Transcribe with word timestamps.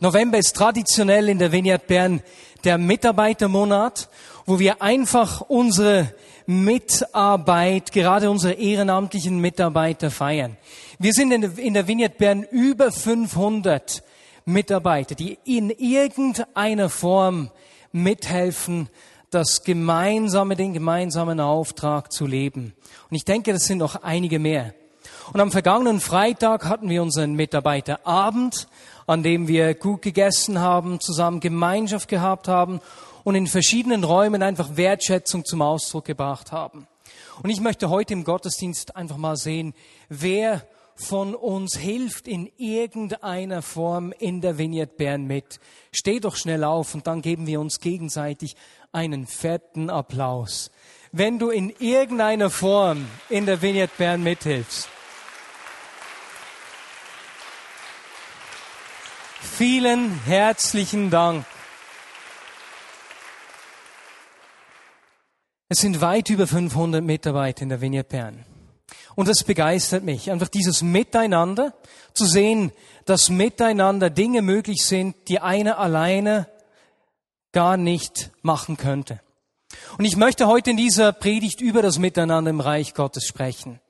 November 0.00 0.38
ist 0.38 0.54
traditionell 0.54 1.28
in 1.28 1.38
der 1.38 1.52
Vineyard 1.52 1.86
Bern 1.86 2.22
der 2.64 2.78
Mitarbeitermonat, 2.78 4.08
wo 4.44 4.58
wir 4.58 4.82
einfach 4.82 5.40
unsere 5.42 6.14
Mitarbeit, 6.46 7.92
gerade 7.92 8.30
unsere 8.30 8.54
ehrenamtlichen 8.54 9.38
Mitarbeiter 9.40 10.10
feiern. 10.10 10.56
Wir 10.98 11.12
sind 11.12 11.32
in 11.32 11.74
der 11.74 11.88
Vineyard 11.88 12.18
Bern 12.18 12.42
über 12.42 12.92
500 12.92 14.02
Mitarbeiter, 14.44 15.14
die 15.14 15.38
in 15.44 15.70
irgendeiner 15.70 16.88
Form 16.88 17.50
mithelfen, 17.92 18.88
das 19.30 19.64
gemeinsame, 19.64 20.56
den 20.56 20.72
gemeinsamen 20.72 21.40
Auftrag 21.40 22.12
zu 22.12 22.26
leben. 22.26 22.74
Und 23.10 23.16
ich 23.16 23.24
denke, 23.24 23.52
das 23.52 23.64
sind 23.64 23.78
noch 23.78 24.02
einige 24.02 24.38
mehr. 24.38 24.74
Und 25.32 25.40
am 25.40 25.50
vergangenen 25.50 26.00
Freitag 26.00 26.66
hatten 26.66 26.88
wir 26.88 27.02
unseren 27.02 27.34
Mitarbeiterabend, 27.34 28.68
an 29.06 29.22
dem 29.22 29.48
wir 29.48 29.74
gut 29.74 30.02
gegessen 30.02 30.60
haben, 30.60 31.00
zusammen 31.00 31.40
Gemeinschaft 31.40 32.08
gehabt 32.08 32.48
haben 32.48 32.80
und 33.24 33.34
in 33.34 33.46
verschiedenen 33.46 34.04
Räumen 34.04 34.42
einfach 34.42 34.76
Wertschätzung 34.76 35.44
zum 35.44 35.62
Ausdruck 35.62 36.04
gebracht 36.04 36.52
haben. 36.52 36.86
Und 37.42 37.50
ich 37.50 37.60
möchte 37.60 37.90
heute 37.90 38.12
im 38.12 38.24
Gottesdienst 38.24 38.96
einfach 38.96 39.16
mal 39.16 39.36
sehen, 39.36 39.74
wer 40.08 40.66
von 40.96 41.34
uns 41.34 41.76
hilft 41.76 42.26
in 42.26 42.50
irgendeiner 42.56 43.60
Form 43.60 44.12
in 44.18 44.40
der 44.40 44.58
Vineyard 44.58 44.96
Bern 44.96 45.26
mit. 45.26 45.60
Steh 45.92 46.20
doch 46.20 46.36
schnell 46.36 46.64
auf 46.64 46.94
und 46.94 47.06
dann 47.06 47.20
geben 47.20 47.46
wir 47.46 47.60
uns 47.60 47.80
gegenseitig 47.80 48.56
einen 48.92 49.26
fetten 49.26 49.90
Applaus. 49.90 50.70
Wenn 51.12 51.38
du 51.38 51.50
in 51.50 51.70
irgendeiner 51.78 52.48
Form 52.48 53.06
in 53.28 53.44
der 53.44 53.60
Vineyard 53.60 53.96
Bern 53.98 54.22
mithilfst. 54.22 54.88
Vielen 59.56 60.20
herzlichen 60.26 61.08
Dank. 61.08 61.46
Es 65.70 65.78
sind 65.78 66.02
weit 66.02 66.28
über 66.28 66.46
500 66.46 67.02
Mitarbeiter 67.02 67.62
in 67.62 67.70
der 67.70 67.80
Vineyard 67.80 68.10
Bern. 68.10 68.44
Und 69.14 69.28
das 69.28 69.44
begeistert 69.44 70.04
mich, 70.04 70.30
einfach 70.30 70.48
dieses 70.48 70.82
Miteinander, 70.82 71.72
zu 72.12 72.26
sehen, 72.26 72.70
dass 73.06 73.30
miteinander 73.30 74.10
Dinge 74.10 74.42
möglich 74.42 74.84
sind, 74.84 75.16
die 75.28 75.40
einer 75.40 75.78
alleine 75.78 76.48
gar 77.52 77.78
nicht 77.78 78.32
machen 78.42 78.76
könnte. 78.76 79.22
Und 79.96 80.04
ich 80.04 80.18
möchte 80.18 80.48
heute 80.48 80.72
in 80.72 80.76
dieser 80.76 81.14
Predigt 81.14 81.62
über 81.62 81.80
das 81.80 81.98
Miteinander 81.98 82.50
im 82.50 82.60
Reich 82.60 82.92
Gottes 82.92 83.24
sprechen. 83.24 83.80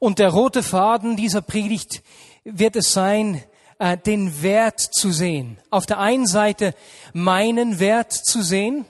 Und 0.00 0.18
der 0.18 0.28
rote 0.28 0.62
Faden 0.62 1.16
dieser 1.16 1.40
Predigt 1.40 2.02
wird 2.44 2.76
es 2.76 2.92
sein, 2.92 3.42
äh, 3.78 3.96
den 3.96 4.42
Wert 4.42 4.80
zu 4.80 5.12
sehen. 5.12 5.58
Auf 5.70 5.86
der 5.86 5.98
einen 5.98 6.26
Seite 6.26 6.74
meinen 7.12 7.78
Wert 7.78 8.12
zu 8.12 8.42
sehen, 8.42 8.84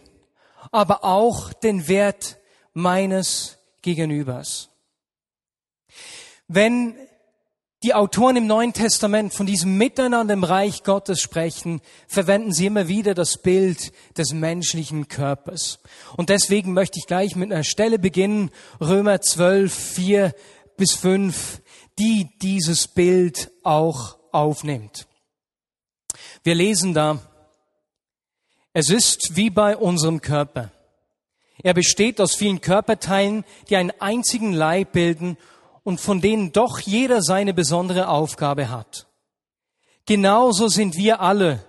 aber 0.71 1.05
auch 1.05 1.53
den 1.53 1.89
Wert 1.89 2.39
meines 2.75 3.59
Gegenübers. 3.83 4.71
Wenn 6.47 6.97
die 7.85 7.95
Autoren 7.95 8.37
im 8.37 8.47
Neuen 8.49 8.73
Testament 8.73 9.33
von 9.33 9.47
diesem 9.47 9.79
Miteinander 9.79 10.35
im 10.35 10.43
Reich 10.43 10.83
Gottes 10.83 11.21
sprechen, 11.21 11.81
verwenden 12.09 12.53
sie 12.53 12.67
immer 12.67 12.89
wieder 12.89 13.15
das 13.15 13.39
Bild 13.39 13.93
des 14.17 14.33
menschlichen 14.33 15.07
Körpers. 15.07 15.79
Und 16.17 16.29
deswegen 16.29 16.73
möchte 16.73 16.99
ich 16.99 17.07
gleich 17.07 17.37
mit 17.37 17.53
einer 17.53 17.63
Stelle 17.63 18.01
beginnen, 18.01 18.51
Römer 18.81 19.21
12, 19.21 19.73
4 19.73 20.35
bis 20.77 20.95
5, 20.95 21.63
die 22.01 22.31
dieses 22.43 22.89
Bild 22.89 23.53
auch 23.63 24.18
aufnimmt. 24.33 25.07
Wir 26.43 26.55
lesen 26.55 26.95
da, 26.95 27.21
es 28.73 28.91
ist 28.91 29.37
wie 29.37 29.51
bei 29.51 29.77
unserem 29.77 30.21
Körper. 30.21 30.71
Er 31.63 31.75
besteht 31.75 32.21
aus 32.21 32.35
vielen 32.35 32.61
Körperteilen, 32.61 33.45
die 33.69 33.77
einen 33.77 33.93
einzigen 33.99 34.53
Leib 34.53 34.93
bilden 34.93 35.37
und 35.83 36.01
von 36.01 36.21
denen 36.21 36.53
doch 36.53 36.79
jeder 36.81 37.23
seine 37.23 37.55
besondere 37.55 38.09
Aufgabe 38.09 38.71
hat. 38.71 39.07
Genauso 40.07 40.69
sind 40.69 40.97
wir 40.97 41.21
alle, 41.21 41.65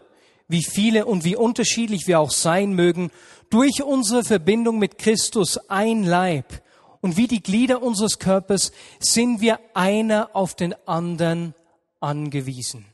wie 0.48 0.64
viele 0.64 1.06
und 1.06 1.24
wie 1.24 1.36
unterschiedlich 1.36 2.08
wir 2.08 2.20
auch 2.20 2.32
sein 2.32 2.74
mögen, 2.74 3.12
durch 3.50 3.84
unsere 3.84 4.24
Verbindung 4.24 4.78
mit 4.78 4.98
Christus 4.98 5.58
ein 5.70 6.04
Leib. 6.04 6.62
Und 7.02 7.18
wie 7.18 7.28
die 7.28 7.42
Glieder 7.42 7.82
unseres 7.82 8.20
Körpers 8.20 8.72
sind 9.00 9.42
wir 9.42 9.60
einer 9.74 10.30
auf 10.34 10.56
den 10.56 10.76
anderen 10.88 11.56
angewiesen. 12.00 12.86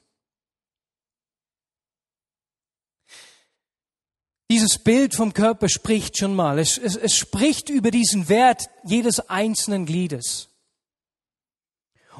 Dieses 4.49 4.77
Bild 4.77 5.15
vom 5.15 5.33
Körper 5.33 5.69
spricht 5.69 6.17
schon 6.17 6.35
mal. 6.35 6.59
Es, 6.59 6.77
es, 6.77 6.95
es 6.95 7.15
spricht 7.15 7.69
über 7.69 7.89
diesen 7.89 8.29
Wert 8.29 8.69
jedes 8.83 9.19
einzelnen 9.29 9.85
Gliedes. 9.85 10.49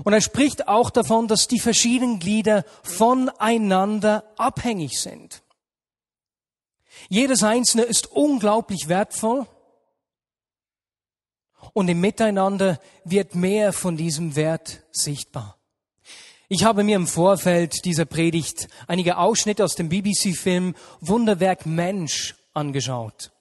Und 0.03 0.11
er 0.11 0.21
spricht 0.21 0.67
auch 0.67 0.89
davon, 0.89 1.27
dass 1.27 1.47
die 1.47 1.59
verschiedenen 1.59 2.19
Glieder 2.19 2.65
voneinander 2.83 4.29
abhängig 4.37 4.99
sind. 4.99 5.43
Jedes 7.09 7.43
einzelne 7.43 7.83
ist 7.83 8.07
unglaublich 8.11 8.87
wertvoll 8.87 9.47
und 11.73 11.87
im 11.87 12.01
Miteinander 12.01 12.79
wird 13.03 13.35
mehr 13.35 13.73
von 13.73 13.97
diesem 13.97 14.35
Wert 14.35 14.83
sichtbar. 14.91 15.57
Ich 16.47 16.63
habe 16.63 16.83
mir 16.83 16.95
im 16.95 17.07
Vorfeld 17.07 17.85
dieser 17.85 18.05
Predigt 18.05 18.67
einige 18.87 19.17
Ausschnitte 19.17 19.63
aus 19.63 19.73
dem 19.73 19.89
BBC-Film 19.89 20.75
Wunderwerk 21.01 21.65
Mensch 21.65 22.35
angeschaut. 22.53 23.31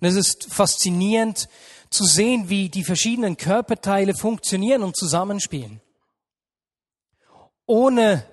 Und 0.00 0.08
es 0.08 0.16
ist 0.16 0.52
faszinierend, 0.52 1.48
zu 1.88 2.04
sehen, 2.04 2.50
wie 2.50 2.68
die 2.68 2.84
verschiedenen 2.84 3.38
Körperteile 3.38 4.14
funktionieren 4.14 4.82
und 4.82 4.96
zusammenspielen. 4.96 5.80
Ohne 7.64 8.26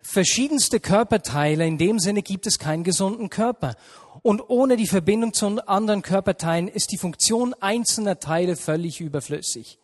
verschiedenste 0.00 0.80
Körperteile 0.80 1.64
in 1.66 1.78
dem 1.78 2.00
Sinne 2.00 2.22
gibt 2.22 2.46
es 2.46 2.58
keinen 2.58 2.82
gesunden 2.82 3.30
Körper. 3.30 3.76
Und 4.22 4.40
ohne 4.48 4.76
die 4.76 4.86
Verbindung 4.86 5.32
zu 5.32 5.46
anderen 5.68 6.02
Körperteilen 6.02 6.66
ist 6.66 6.90
die 6.90 6.98
Funktion 6.98 7.54
einzelner 7.60 8.18
Teile 8.18 8.56
völlig 8.56 9.00
überflüssig. 9.00 9.78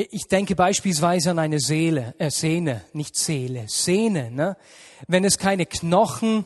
Ich 0.00 0.28
denke 0.28 0.54
beispielsweise 0.54 1.32
an 1.32 1.40
eine 1.40 1.58
Seele, 1.58 2.14
äh, 2.18 2.30
Sehne, 2.30 2.84
nicht 2.92 3.16
Seele, 3.16 3.64
Sehne. 3.66 4.30
Ne? 4.30 4.56
Wenn 5.08 5.24
es 5.24 5.38
keine 5.38 5.66
Knochen, 5.66 6.44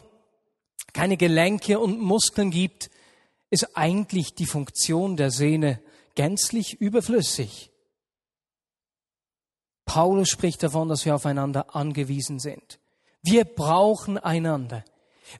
keine 0.94 1.18
Gelenke 1.18 1.78
und 1.78 2.00
Muskeln 2.00 2.50
gibt, 2.50 2.90
ist 3.50 3.76
eigentlich 3.76 4.34
die 4.34 4.46
Funktion 4.46 5.18
der 5.18 5.30
Sehne 5.30 5.80
gänzlich 6.14 6.80
überflüssig. 6.80 7.70
Paulus 9.84 10.30
spricht 10.30 10.62
davon, 10.62 10.88
dass 10.88 11.04
wir 11.04 11.14
aufeinander 11.14 11.76
angewiesen 11.76 12.38
sind. 12.38 12.78
Wir 13.20 13.44
brauchen 13.44 14.16
einander. 14.16 14.82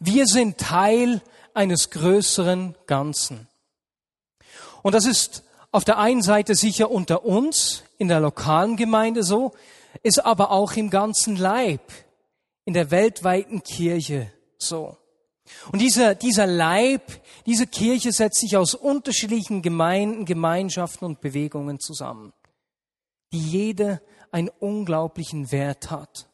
Wir 0.00 0.26
sind 0.26 0.58
Teil 0.58 1.22
eines 1.54 1.88
größeren 1.88 2.76
Ganzen. 2.86 3.48
Und 4.82 4.94
das 4.94 5.06
ist 5.06 5.44
auf 5.72 5.84
der 5.84 5.98
einen 5.98 6.22
Seite 6.22 6.54
sicher 6.54 6.90
unter 6.90 7.24
uns, 7.24 7.82
in 7.98 8.08
der 8.08 8.20
lokalen 8.20 8.76
Gemeinde 8.76 9.24
so, 9.24 9.52
ist 10.02 10.24
aber 10.24 10.50
auch 10.50 10.74
im 10.74 10.90
ganzen 10.90 11.36
Leib, 11.36 11.80
in 12.64 12.74
der 12.74 12.90
weltweiten 12.90 13.62
Kirche 13.62 14.30
so. 14.58 14.96
Und 15.72 15.80
dieser, 15.80 16.14
dieser 16.14 16.46
Leib, 16.46 17.02
diese 17.46 17.66
Kirche 17.66 18.12
setzt 18.12 18.40
sich 18.40 18.56
aus 18.56 18.74
unterschiedlichen 18.74 19.62
Gemeinden, 19.62 20.24
Gemeinschaften 20.24 21.04
und 21.04 21.20
Bewegungen 21.20 21.80
zusammen, 21.80 22.32
die 23.32 23.40
jede 23.40 24.00
einen 24.30 24.48
unglaublichen 24.48 25.50
Wert 25.52 25.90
hat. 25.90 26.28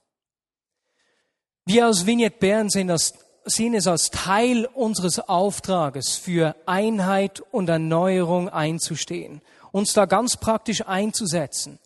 Wir 1.64 1.88
aus 1.88 2.06
Vignette 2.06 2.38
Bern 2.38 2.70
sehen, 2.70 2.88
das, 2.88 3.14
sehen 3.48 3.74
es 3.74 3.86
als 3.86 4.10
Teil 4.10 4.66
unseres 4.74 5.18
Auftrages 5.18 6.16
für 6.16 6.54
Einheit 6.66 7.42
und 7.50 7.68
Erneuerung 7.68 8.48
einzustehen, 8.48 9.40
uns 9.72 9.92
da 9.92 10.06
ganz 10.06 10.36
praktisch 10.36 10.86
einzusetzen. 10.86 11.78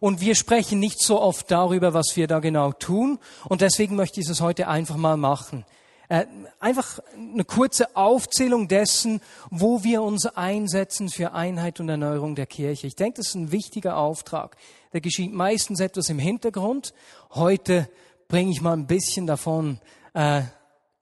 Und 0.00 0.20
wir 0.20 0.34
sprechen 0.34 0.80
nicht 0.80 1.00
so 1.00 1.20
oft 1.20 1.50
darüber, 1.50 1.94
was 1.94 2.16
wir 2.16 2.26
da 2.26 2.40
genau 2.40 2.72
tun. 2.72 3.18
Und 3.48 3.60
deswegen 3.60 3.96
möchte 3.96 4.20
ich 4.20 4.28
es 4.28 4.40
heute 4.40 4.66
einfach 4.68 4.96
mal 4.96 5.16
machen. 5.16 5.64
Äh, 6.08 6.26
einfach 6.60 6.98
eine 7.16 7.44
kurze 7.44 7.96
Aufzählung 7.96 8.68
dessen, 8.68 9.20
wo 9.50 9.84
wir 9.84 10.02
uns 10.02 10.26
einsetzen 10.26 11.08
für 11.08 11.32
Einheit 11.32 11.80
und 11.80 11.88
Erneuerung 11.88 12.34
der 12.34 12.46
Kirche. 12.46 12.86
Ich 12.86 12.96
denke, 12.96 13.18
das 13.18 13.28
ist 13.28 13.34
ein 13.36 13.52
wichtiger 13.52 13.96
Auftrag. 13.96 14.56
Der 14.92 15.00
geschieht 15.00 15.32
meistens 15.32 15.80
etwas 15.80 16.10
im 16.10 16.18
Hintergrund. 16.18 16.92
Heute 17.30 17.88
bringe 18.28 18.50
ich 18.50 18.60
mal 18.60 18.74
ein 18.74 18.86
bisschen 18.86 19.26
davon 19.26 19.80
äh, 20.12 20.42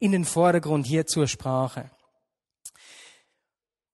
in 0.02 0.10
den 0.10 0.24
Vordergrund 0.24 0.84
hier 0.84 1.06
zur 1.06 1.28
Sprache. 1.28 1.88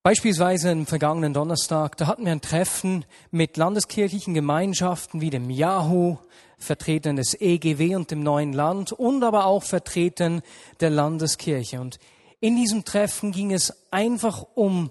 Beispielsweise 0.03 0.71
am 0.71 0.87
vergangenen 0.87 1.35
Donnerstag, 1.35 1.99
da 1.99 2.07
hatten 2.07 2.25
wir 2.25 2.33
ein 2.33 2.41
Treffen 2.41 3.05
mit 3.31 3.59
landeskirchlichen 3.59 4.33
Gemeinschaften 4.33 5.21
wie 5.21 5.29
dem 5.29 5.51
Yahoo, 5.51 6.17
Vertretern 6.57 7.17
des 7.17 7.39
EGW 7.39 7.95
und 7.95 8.11
dem 8.11 8.23
neuen 8.23 8.55
Land 8.55 8.93
und 8.93 9.23
aber 9.23 9.45
auch 9.45 9.63
Vertretern 9.63 10.41
der 10.81 10.89
Landeskirche. 10.89 11.79
Und 11.79 11.99
in 12.41 12.57
diesem 12.57 12.87
Treffen 12.87 13.31
ging 13.31 13.53
es 13.53 13.75
einfach 13.91 14.47
um 14.55 14.91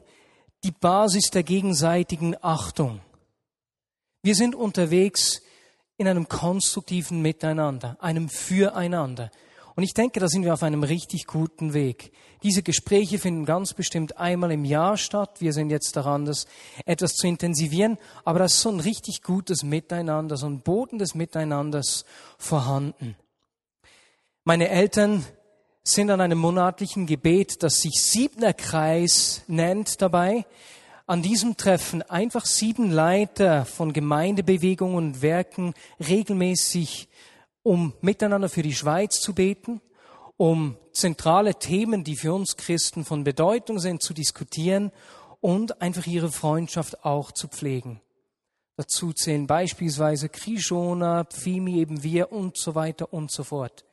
die 0.63 0.71
Basis 0.71 1.31
der 1.31 1.41
gegenseitigen 1.41 2.35
Achtung. 2.43 2.99
Wir 4.21 4.35
sind 4.35 4.53
unterwegs 4.53 5.41
in 5.97 6.07
einem 6.07 6.29
konstruktiven 6.29 7.23
Miteinander, 7.23 7.97
einem 8.01 8.29
Füreinander. 8.29 9.31
Und 9.77 9.83
ich 9.83 9.93
denke, 9.93 10.19
da 10.19 10.27
sind 10.27 10.43
wir 10.43 10.55
auf 10.55 10.63
einem 10.63 10.81
richtig 10.81 11.27
guten 11.27 11.75
Weg. 11.75 12.11
Diese 12.41 12.63
Gespräche 12.63 13.19
finden 13.19 13.45
ganz 13.45 13.75
bestimmt 13.75 14.17
einmal 14.17 14.51
im 14.51 14.65
Jahr 14.65 14.97
statt. 14.97 15.35
Wir 15.37 15.53
sind 15.53 15.69
jetzt 15.69 15.95
daran, 15.95 16.25
das 16.25 16.47
etwas 16.85 17.13
zu 17.13 17.27
intensivieren. 17.27 17.99
Aber 18.25 18.39
das 18.39 18.55
ist 18.55 18.61
so 18.61 18.69
ein 18.69 18.79
richtig 18.79 19.21
gutes 19.21 19.61
Miteinander, 19.61 20.35
so 20.35 20.47
ein 20.47 20.61
Boden 20.61 20.97
des 20.97 21.13
Miteinanders 21.13 22.05
vorhanden. 22.39 23.15
Meine 24.43 24.67
Eltern 24.69 25.23
sind 25.83 26.09
an 26.09 26.21
einem 26.21 26.39
monatlichen 26.39 27.05
Gebet, 27.05 27.61
das 27.61 27.75
sich 27.75 28.01
Siebner 28.01 28.53
Kreis 28.53 29.43
nennt 29.45 30.01
dabei. 30.01 30.47
An 31.05 31.21
diesem 31.21 31.55
Treffen 31.55 32.01
einfach 32.01 32.47
sieben 32.47 32.89
Leiter 32.89 33.65
von 33.65 33.93
Gemeindebewegungen 33.93 34.95
und 34.95 35.21
Werken 35.21 35.75
regelmäßig 35.99 37.09
um 37.67 37.93
miteinander 37.99 38.47
für 38.47 38.61
die 38.61 38.73
Schweiz 38.73 39.19
zu 39.19 39.35
beten, 39.35 39.81
um 40.37 40.77
zentrale 40.93 41.55
Themen, 41.55 42.05
die 42.05 42.15
für 42.15 42.33
uns 42.33 42.55
Christen 42.55 43.03
von 43.03 43.25
Bedeutung 43.25 43.79
sind, 43.79 44.01
zu 44.01 44.13
diskutieren 44.13 44.93
und 45.41 45.81
einfach 45.81 46.07
ihre 46.07 46.31
Freundschaft 46.31 47.03
auch 47.03 47.33
zu 47.33 47.49
pflegen. 47.49 47.99
Dazu 48.77 49.11
zählen 49.11 49.47
beispielsweise 49.47 50.29
Krishona, 50.29 51.25
Pfimi, 51.25 51.81
eben 51.81 52.03
wir 52.03 52.31
und 52.31 52.57
so 52.57 52.73
weiter 52.73 53.11
und 53.11 53.31
so 53.31 53.43
fort. 53.43 53.83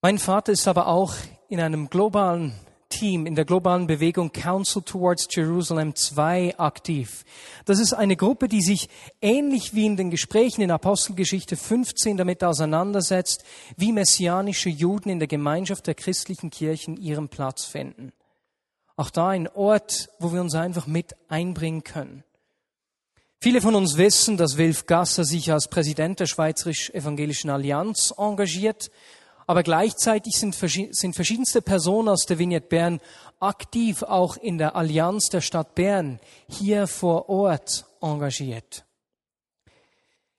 Mein 0.00 0.18
Vater 0.18 0.52
ist 0.52 0.66
aber 0.66 0.86
auch 0.86 1.12
in 1.50 1.60
einem 1.60 1.90
globalen 1.90 2.54
Team 2.88 3.26
in 3.26 3.34
der 3.34 3.44
globalen 3.44 3.86
Bewegung 3.86 4.32
Council 4.32 4.82
Towards 4.82 5.28
Jerusalem 5.30 5.94
2 5.94 6.58
aktiv. 6.58 7.24
Das 7.64 7.78
ist 7.78 7.92
eine 7.92 8.16
Gruppe, 8.16 8.48
die 8.48 8.62
sich 8.62 8.88
ähnlich 9.20 9.74
wie 9.74 9.86
in 9.86 9.96
den 9.96 10.10
Gesprächen 10.10 10.62
in 10.62 10.70
Apostelgeschichte 10.70 11.56
15 11.56 12.16
damit 12.16 12.42
auseinandersetzt, 12.44 13.44
wie 13.76 13.92
messianische 13.92 14.68
Juden 14.68 15.10
in 15.10 15.18
der 15.18 15.28
Gemeinschaft 15.28 15.86
der 15.86 15.94
christlichen 15.94 16.50
Kirchen 16.50 16.96
ihren 16.96 17.28
Platz 17.28 17.64
finden. 17.64 18.12
Auch 18.96 19.10
da 19.10 19.28
ein 19.28 19.48
Ort, 19.48 20.08
wo 20.18 20.32
wir 20.32 20.40
uns 20.40 20.54
einfach 20.54 20.86
mit 20.86 21.14
einbringen 21.28 21.84
können. 21.84 22.24
Viele 23.38 23.60
von 23.60 23.74
uns 23.74 23.98
wissen, 23.98 24.38
dass 24.38 24.56
Wilf 24.56 24.86
Gasser 24.86 25.24
sich 25.24 25.52
als 25.52 25.68
Präsident 25.68 26.18
der 26.20 26.26
Schweizerisch-Evangelischen 26.26 27.50
Allianz 27.50 28.14
engagiert 28.16 28.90
aber 29.46 29.62
gleichzeitig 29.62 30.36
sind, 30.36 30.54
sind 30.54 31.14
verschiedenste 31.14 31.62
Personen 31.62 32.08
aus 32.08 32.26
der 32.26 32.38
Vignette 32.38 32.66
Bern 32.66 33.00
aktiv 33.38 34.02
auch 34.02 34.36
in 34.36 34.58
der 34.58 34.74
Allianz 34.74 35.28
der 35.28 35.40
Stadt 35.40 35.74
Bern 35.74 36.20
hier 36.48 36.86
vor 36.86 37.28
Ort 37.28 37.86
engagiert. 38.00 38.84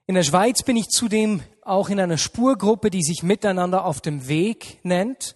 In 0.08 0.16
der 0.16 0.24
Schweiz 0.24 0.64
bin 0.64 0.78
ich 0.78 0.88
zudem 0.88 1.42
auch 1.62 1.90
in 1.90 2.00
einer 2.00 2.18
Spurgruppe, 2.18 2.90
die 2.90 3.04
sich 3.04 3.24
Miteinander 3.24 3.86
auf 3.86 4.02
dem 4.02 4.28
Weg 4.28 4.80
nennt, 4.84 5.36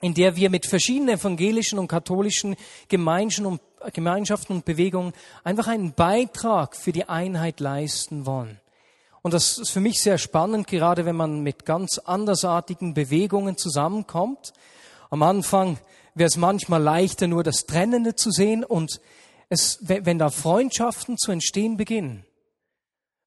in 0.00 0.14
der 0.14 0.36
wir 0.36 0.50
mit 0.50 0.66
verschiedenen 0.66 1.16
evangelischen 1.16 1.78
und 1.78 1.88
katholischen 1.88 2.56
Gemeinschaften 2.88 4.52
und 4.52 4.64
Bewegungen 4.64 5.12
einfach 5.42 5.66
einen 5.66 5.92
Beitrag 5.92 6.76
für 6.76 6.92
die 6.92 7.08
Einheit 7.08 7.60
leisten 7.60 8.26
wollen. 8.26 8.60
Und 9.24 9.32
das 9.32 9.56
ist 9.56 9.70
für 9.70 9.80
mich 9.80 10.02
sehr 10.02 10.18
spannend, 10.18 10.66
gerade 10.66 11.06
wenn 11.06 11.16
man 11.16 11.40
mit 11.40 11.64
ganz 11.64 11.96
andersartigen 11.96 12.92
Bewegungen 12.92 13.56
zusammenkommt. 13.56 14.52
Am 15.08 15.22
Anfang 15.22 15.78
wäre 16.14 16.28
es 16.28 16.36
manchmal 16.36 16.82
leichter, 16.82 17.26
nur 17.26 17.42
das 17.42 17.64
Trennende 17.64 18.16
zu 18.16 18.30
sehen 18.30 18.64
und 18.64 19.00
es, 19.48 19.78
wenn 19.80 20.18
da 20.18 20.28
Freundschaften 20.28 21.16
zu 21.16 21.32
entstehen 21.32 21.78
beginnen, 21.78 22.26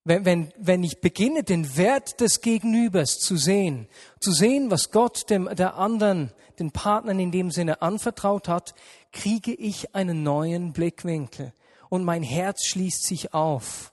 wenn, 0.03 0.23
wenn, 0.23 0.53
wenn 0.59 0.83
ich 0.83 1.01
beginne, 1.01 1.41
den 1.43 1.75
Wert 1.77 2.21
des 2.21 2.41
Gegenübers 2.41 3.17
zu 3.17 3.35
sehen, 3.35 3.87
zu 4.19 4.31
sehen, 4.31 4.69
was 4.69 4.91
Gott 4.91 5.31
dem, 5.31 5.49
der 5.55 5.77
anderen, 5.77 6.31
den 6.59 6.69
Partnern 6.69 7.17
in 7.17 7.31
dem 7.31 7.49
Sinne 7.49 7.81
anvertraut 7.81 8.47
hat, 8.47 8.75
kriege 9.11 9.51
ich 9.55 9.95
einen 9.95 10.21
neuen 10.21 10.73
Blickwinkel 10.73 11.53
und 11.89 12.03
mein 12.03 12.21
Herz 12.21 12.67
schließt 12.67 13.03
sich 13.03 13.33
auf. 13.33 13.91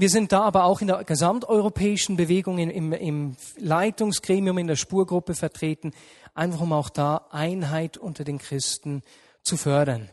Wir 0.00 0.10
sind 0.10 0.30
da 0.30 0.42
aber 0.42 0.62
auch 0.62 0.80
in 0.80 0.86
der 0.86 1.02
gesamteuropäischen 1.02 2.16
Bewegung 2.16 2.58
im, 2.58 2.92
im 2.92 3.36
Leitungsgremium, 3.56 4.56
in 4.58 4.68
der 4.68 4.76
Spurgruppe 4.76 5.34
vertreten, 5.34 5.92
einfach 6.34 6.60
um 6.60 6.72
auch 6.72 6.88
da 6.88 7.26
Einheit 7.32 7.96
unter 7.96 8.22
den 8.22 8.38
Christen 8.38 9.02
zu 9.42 9.56
fördern. 9.56 10.08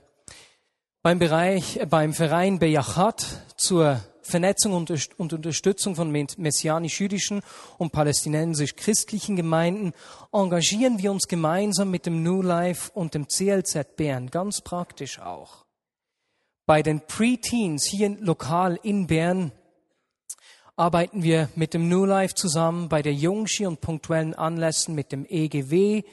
Beim 1.04 1.20
Bereich, 1.20 1.78
äh, 1.78 1.86
beim 1.86 2.14
Verein 2.14 2.58
Beyachat 2.58 3.44
zur 3.58 4.00
Vernetzung 4.24 4.74
und 4.74 5.34
Unterstützung 5.34 5.96
von 5.96 6.12
messianisch-jüdischen 6.12 7.44
und 7.78 7.92
palästinensisch-christlichen 7.92 9.36
Gemeinden 9.36 9.94
engagieren 10.34 10.98
wir 10.98 11.12
uns 11.12 11.28
gemeinsam 11.28 11.92
mit 11.92 12.08
dem 12.08 12.24
New 12.24 12.42
Life 12.42 12.90
und 12.92 13.14
dem 13.14 13.28
CLZ 13.28 13.96
Bern, 13.96 14.32
ganz 14.32 14.62
praktisch 14.62 15.20
auch. 15.20 15.64
Bei 16.66 16.82
den 16.82 17.02
Pre-Teens 17.02 17.86
hier 17.86 18.18
lokal 18.20 18.80
in 18.82 19.06
Bern 19.06 19.52
arbeiten 20.78 21.24
wir 21.24 21.50
mit 21.56 21.74
dem 21.74 21.88
New 21.88 22.06
Life 22.06 22.36
zusammen 22.36 22.90
bei 22.90 23.02
der 23.02 23.14
Jungschi 23.14 23.66
und 23.66 23.82
punktuellen 23.82 24.34
Anlässen 24.34 24.94
mit 24.94 25.12
dem 25.12 25.26
EGW, 25.26 26.04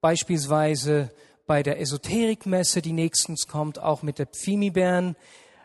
beispielsweise 0.00 1.10
bei 1.46 1.62
der 1.62 1.80
Esoterikmesse, 1.80 2.80
die 2.80 2.92
nächstens 2.92 3.46
kommt, 3.46 3.78
auch 3.78 4.02
mit 4.02 4.18
der 4.18 4.26
Pfimi-Bern 4.26 5.14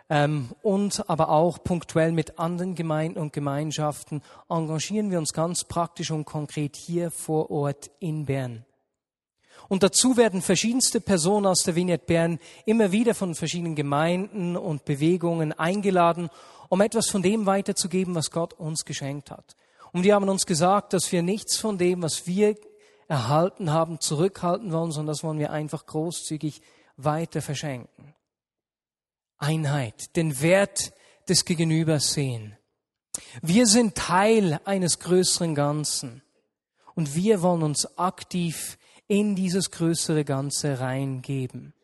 ähm, 0.10 0.50
und 0.62 1.10
aber 1.10 1.30
auch 1.30 1.64
punktuell 1.64 2.12
mit 2.12 2.38
anderen 2.38 2.76
Gemeinden 2.76 3.20
und 3.20 3.32
Gemeinschaften 3.32 4.22
engagieren 4.50 5.10
wir 5.10 5.20
uns 5.20 5.32
ganz 5.32 5.64
praktisch 5.64 6.12
und 6.12 6.26
konkret 6.26 6.76
hier 6.76 7.12
vor 7.12 7.50
Ort 7.50 7.92
in 8.00 8.26
Bern. 8.26 8.66
Und 9.70 9.84
dazu 9.84 10.18
werden 10.18 10.42
verschiedenste 10.42 11.00
Personen 11.00 11.46
aus 11.46 11.64
der 11.64 11.76
Vignette 11.76 12.06
Bern 12.06 12.40
immer 12.66 12.92
wieder 12.92 13.16
von 13.16 13.34
verschiedenen 13.34 13.76
Gemeinden 13.76 14.58
und 14.58 14.84
Bewegungen 14.84 15.54
eingeladen, 15.54 16.30
um 16.74 16.82
etwas 16.82 17.08
von 17.08 17.22
dem 17.22 17.46
weiterzugeben, 17.46 18.16
was 18.16 18.32
Gott 18.32 18.56
uns 18.56 18.84
geschenkt 18.84 19.30
hat. 19.30 19.56
Und 19.92 20.02
die 20.02 20.12
haben 20.12 20.28
uns 20.28 20.48
gesagt, 20.48 20.94
dass 20.94 21.12
wir 21.12 21.22
nichts 21.22 21.56
von 21.56 21.78
dem, 21.78 22.02
was 22.02 22.26
wir 22.26 22.56
erhalten 23.08 23.70
haben, 23.70 24.00
zurückhalten 24.00 24.72
wollen, 24.72 24.92
sondern 24.92 25.14
das 25.14 25.24
wollen 25.24 25.38
wir 25.38 25.52
einfach 25.52 25.86
großzügig 25.86 26.64
weiter 26.98 27.44
verschenken. 27.44 28.16
Einheit, 29.38 30.16
den 30.16 30.42
Wert 30.42 30.94
des 31.30 31.46
Gegenübers 31.46 32.14
sehen. 32.14 32.58
Wir 33.44 33.68
sind 33.68 33.94
Teil 33.94 34.60
eines 34.66 34.98
größeren 34.98 35.54
Ganzen 35.54 36.24
und 36.96 37.14
wir 37.14 37.44
wollen 37.44 37.62
uns 37.62 38.00
aktiv 38.00 38.80
in 39.06 39.36
dieses 39.36 39.70
größere 39.70 40.26
Ganze 40.26 40.80
reingeben. 40.80 41.76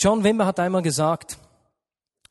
John 0.00 0.24
Wimber 0.24 0.46
hat 0.46 0.58
einmal 0.60 0.80
gesagt, 0.80 1.38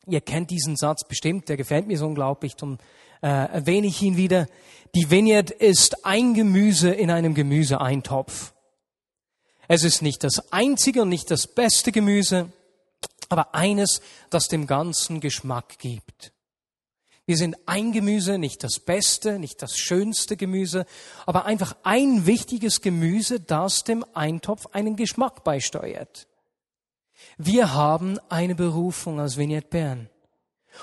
Ihr 0.06 0.20
kennt 0.20 0.50
diesen 0.50 0.76
Satz 0.76 1.04
bestimmt, 1.06 1.48
der 1.48 1.56
gefällt 1.56 1.86
mir 1.86 1.98
so 1.98 2.06
unglaublich, 2.06 2.56
darum 2.56 2.78
äh, 3.22 3.28
erwähne 3.28 3.86
ich 3.86 4.02
ihn 4.02 4.16
wieder. 4.16 4.46
Die 4.94 5.10
Vineyard 5.10 5.50
ist 5.50 6.04
ein 6.04 6.34
Gemüse 6.34 6.90
in 6.90 7.10
einem 7.10 7.34
Gemüseeintopf. 7.34 8.52
Es 9.66 9.82
ist 9.82 10.02
nicht 10.02 10.22
das 10.24 10.52
einzige 10.52 11.02
und 11.02 11.08
nicht 11.08 11.30
das 11.30 11.46
beste 11.46 11.90
Gemüse, 11.90 12.52
aber 13.28 13.54
eines, 13.54 14.02
das 14.30 14.48
dem 14.48 14.66
Ganzen 14.66 15.20
Geschmack 15.20 15.78
gibt. 15.78 16.32
Wir 17.26 17.38
sind 17.38 17.56
ein 17.64 17.92
Gemüse, 17.92 18.36
nicht 18.36 18.62
das 18.62 18.78
beste, 18.78 19.38
nicht 19.38 19.62
das 19.62 19.78
schönste 19.78 20.36
Gemüse, 20.36 20.84
aber 21.24 21.46
einfach 21.46 21.74
ein 21.82 22.26
wichtiges 22.26 22.82
Gemüse, 22.82 23.40
das 23.40 23.84
dem 23.84 24.04
Eintopf 24.12 24.66
einen 24.72 24.96
Geschmack 24.96 25.42
beisteuert. 25.42 26.26
Wir 27.38 27.74
haben 27.74 28.18
eine 28.28 28.54
Berufung 28.54 29.20
als 29.20 29.36
Vignette 29.36 29.68
Bern. 29.68 30.08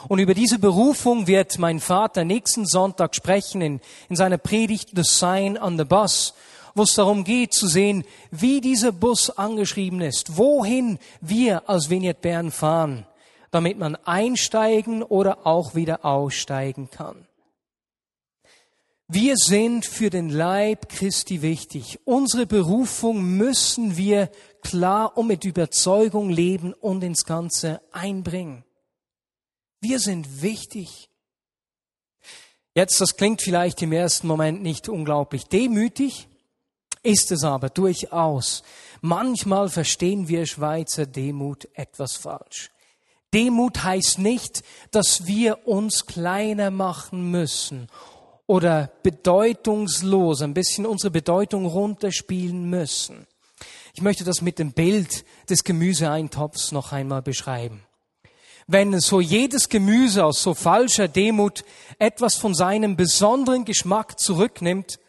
Und 0.07 0.19
über 0.19 0.33
diese 0.33 0.59
Berufung 0.59 1.27
wird 1.27 1.59
mein 1.59 1.79
Vater 1.79 2.23
nächsten 2.23 2.65
Sonntag 2.65 3.15
sprechen 3.15 3.61
in, 3.61 3.81
in 4.09 4.15
seiner 4.15 4.38
Predigt 4.38 4.91
The 4.95 5.03
Sign 5.03 5.57
on 5.57 5.77
the 5.77 5.83
Bus, 5.83 6.33
wo 6.75 6.83
es 6.83 6.93
darum 6.93 7.23
geht 7.23 7.53
zu 7.53 7.67
sehen, 7.67 8.05
wie 8.31 8.61
dieser 8.61 8.91
Bus 8.91 9.29
angeschrieben 9.29 10.01
ist, 10.01 10.38
wohin 10.38 10.97
wir 11.19 11.69
als 11.69 11.89
Vignette 11.89 12.21
Bern 12.21 12.51
fahren, 12.51 13.05
damit 13.51 13.77
man 13.77 13.97
einsteigen 14.05 15.03
oder 15.03 15.45
auch 15.45 15.75
wieder 15.75 16.05
aussteigen 16.05 16.89
kann. 16.89 17.27
Wir 19.13 19.35
sind 19.35 19.85
für 19.85 20.09
den 20.09 20.29
Leib 20.29 20.87
Christi 20.87 21.41
wichtig. 21.41 21.99
Unsere 22.05 22.45
Berufung 22.45 23.21
müssen 23.21 23.97
wir 23.97 24.31
klar 24.61 25.17
und 25.17 25.27
mit 25.27 25.43
Überzeugung 25.43 26.29
leben 26.29 26.73
und 26.73 27.03
ins 27.03 27.25
Ganze 27.25 27.81
einbringen. 27.91 28.63
Wir 29.81 29.99
sind 29.99 30.41
wichtig. 30.41 31.09
Jetzt, 32.73 33.01
das 33.01 33.17
klingt 33.17 33.41
vielleicht 33.41 33.81
im 33.81 33.91
ersten 33.91 34.27
Moment 34.27 34.61
nicht 34.61 34.87
unglaublich 34.87 35.43
demütig, 35.43 36.29
ist 37.03 37.33
es 37.33 37.43
aber 37.43 37.67
durchaus. 37.67 38.63
Manchmal 39.01 39.67
verstehen 39.67 40.29
wir 40.29 40.45
Schweizer 40.45 41.05
Demut 41.05 41.67
etwas 41.73 42.15
falsch. 42.15 42.71
Demut 43.33 43.83
heißt 43.83 44.19
nicht, 44.19 44.63
dass 44.91 45.27
wir 45.27 45.67
uns 45.67 46.05
kleiner 46.05 46.71
machen 46.71 47.29
müssen 47.29 47.89
oder 48.48 48.91
bedeutungslos, 49.03 50.41
ein 50.41 50.53
bisschen 50.53 50.86
unsere 50.86 51.12
Bedeutung 51.12 51.65
runterspielen 51.65 52.69
müssen. 52.69 53.27
Ich 53.93 54.01
möchte 54.01 54.24
das 54.24 54.41
mit 54.41 54.60
dem 54.60 54.71
Bild 54.71 55.25
des 55.50 55.63
Gemüseeintopfs 55.63 56.71
noch 56.71 56.91
einmal 56.91 57.21
beschreiben. 57.21 57.83
Wenn 58.67 59.00
so 59.00 59.19
jedes 59.19 59.69
Gemüse 59.69 60.24
aus 60.24 60.41
so 60.41 60.53
falscher 60.53 61.07
Demut 61.07 61.65
etwas 62.00 62.36
von 62.36 62.53
seinem 62.55 62.95
besonderen 62.95 63.65
Geschmack 63.65 64.19
zurücknimmt, 64.19 65.00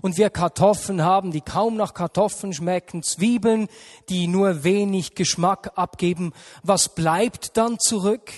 und 0.00 0.16
wir 0.16 0.30
Kartoffeln 0.30 1.02
haben, 1.02 1.32
die 1.32 1.42
kaum 1.42 1.76
nach 1.76 1.92
Kartoffeln 1.92 2.54
schmecken, 2.54 3.02
Zwiebeln, 3.02 3.68
die 4.08 4.26
nur 4.26 4.64
wenig 4.64 5.14
Geschmack 5.14 5.72
abgeben, 5.76 6.32
was 6.62 6.94
bleibt 6.94 7.56
dann 7.56 7.78
zurück? 7.78 8.32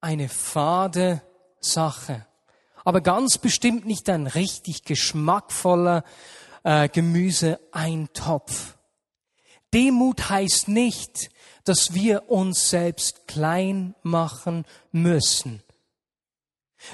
Eine 0.00 0.28
fade 0.28 1.22
Sache. 1.62 2.26
Aber 2.84 3.00
ganz 3.00 3.38
bestimmt 3.38 3.86
nicht 3.86 4.08
ein 4.10 4.26
richtig 4.26 4.84
geschmackvoller 4.84 6.04
äh, 6.64 6.88
Gemüseeintopf. 6.88 8.76
Demut 9.72 10.28
heißt 10.28 10.68
nicht, 10.68 11.30
dass 11.64 11.94
wir 11.94 12.28
uns 12.30 12.68
selbst 12.68 13.26
klein 13.26 13.94
machen 14.02 14.64
müssen. 14.90 15.62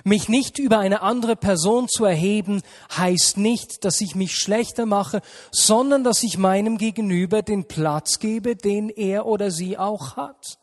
Mich 0.05 0.29
nicht 0.29 0.59
über 0.59 0.79
eine 0.79 1.01
andere 1.01 1.35
Person 1.35 1.89
zu 1.89 2.05
erheben, 2.05 2.61
heißt 2.95 3.39
nicht, 3.39 3.85
dass 3.87 4.03
ich 4.03 4.15
mich 4.15 4.37
schlechter 4.37 4.85
mache, 4.85 5.23
sondern 5.51 6.05
dass 6.05 6.23
ich 6.23 6.37
meinem 6.37 6.77
Gegenüber 6.77 7.43
den 7.43 7.67
Platz 7.67 8.19
gebe, 8.19 8.55
den 8.55 8.91
er 8.91 9.25
oder 9.25 9.51
sie 9.51 9.79
auch 9.79 10.17
hat. 10.17 10.59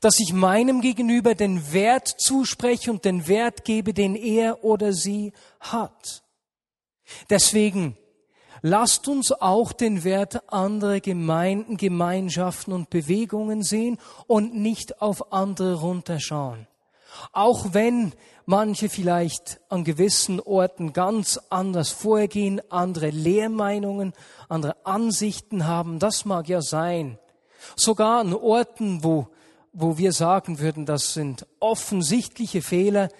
Dass 0.00 0.20
ich 0.20 0.32
meinem 0.32 0.80
Gegenüber 0.80 1.34
den 1.34 1.72
Wert 1.72 2.08
zuspreche 2.08 2.90
und 2.90 3.04
den 3.04 3.28
Wert 3.28 3.64
gebe, 3.64 3.94
den 3.94 4.14
er 4.14 4.64
oder 4.64 4.92
sie 4.92 5.32
hat. 5.60 6.22
Deswegen 7.30 7.96
lasst 8.62 9.08
uns 9.08 9.32
auch 9.32 9.72
den 9.72 10.04
Wert 10.04 10.52
anderer 10.52 11.00
Gemeinden, 11.00 11.76
Gemeinschaften 11.76 12.72
und 12.72 12.90
Bewegungen 12.90 13.62
sehen 13.62 13.98
und 14.26 14.54
nicht 14.54 15.00
auf 15.00 15.32
andere 15.32 15.74
runterschauen. 15.80 16.66
Auch 17.32 17.72
wenn 17.72 18.12
manche 18.44 18.88
vielleicht 18.88 19.60
an 19.68 19.84
gewissen 19.84 20.40
Orten 20.40 20.92
ganz 20.92 21.40
anders 21.50 21.90
vorgehen, 21.90 22.60
andere 22.70 23.10
Lehrmeinungen, 23.10 24.12
andere 24.48 24.76
Ansichten 24.84 25.66
haben, 25.66 25.98
das 25.98 26.24
mag 26.24 26.48
ja 26.48 26.62
sein. 26.62 27.18
Sogar 27.74 28.20
an 28.20 28.34
Orten, 28.34 29.02
wo, 29.02 29.28
wo 29.78 29.98
wir 29.98 30.12
sagen 30.12 30.58
würden, 30.58 30.86
das 30.86 31.12
sind 31.12 31.46
offensichtliche 31.60 32.62
Fehler, 32.62 33.10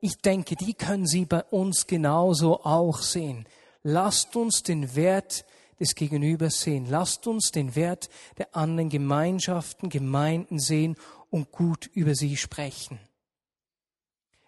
ich 0.00 0.18
denke, 0.18 0.54
die 0.54 0.74
können 0.74 1.06
Sie 1.06 1.24
bei 1.24 1.42
uns 1.44 1.86
genauso 1.86 2.62
auch 2.64 2.98
sehen. 3.00 3.46
Lasst 3.82 4.36
uns 4.36 4.62
den 4.62 4.94
Wert 4.94 5.44
des 5.80 5.94
Gegenübers 5.94 6.60
sehen. 6.60 6.86
Lasst 6.88 7.26
uns 7.26 7.50
den 7.50 7.74
Wert 7.74 8.08
der 8.38 8.54
anderen 8.54 8.90
Gemeinschaften, 8.90 9.88
Gemeinden 9.88 10.58
sehen 10.58 10.96
und 11.30 11.50
gut 11.50 11.90
über 11.94 12.14
sie 12.14 12.36
sprechen. 12.36 13.00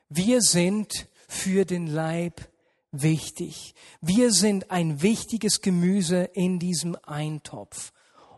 Wir 0.09 0.43
sind 0.43 1.09
für 1.27 1.65
den 1.65 1.89
Leib 1.89 2.49
wichtig. 2.93 3.75
Wir 4.01 4.33
sind 4.33 4.71
ein 4.71 5.03
wichtiges 5.03 5.63
Gemüse 5.63 6.25
in 6.33 6.59
diesem 6.59 6.97
Eintopf. 7.03 7.93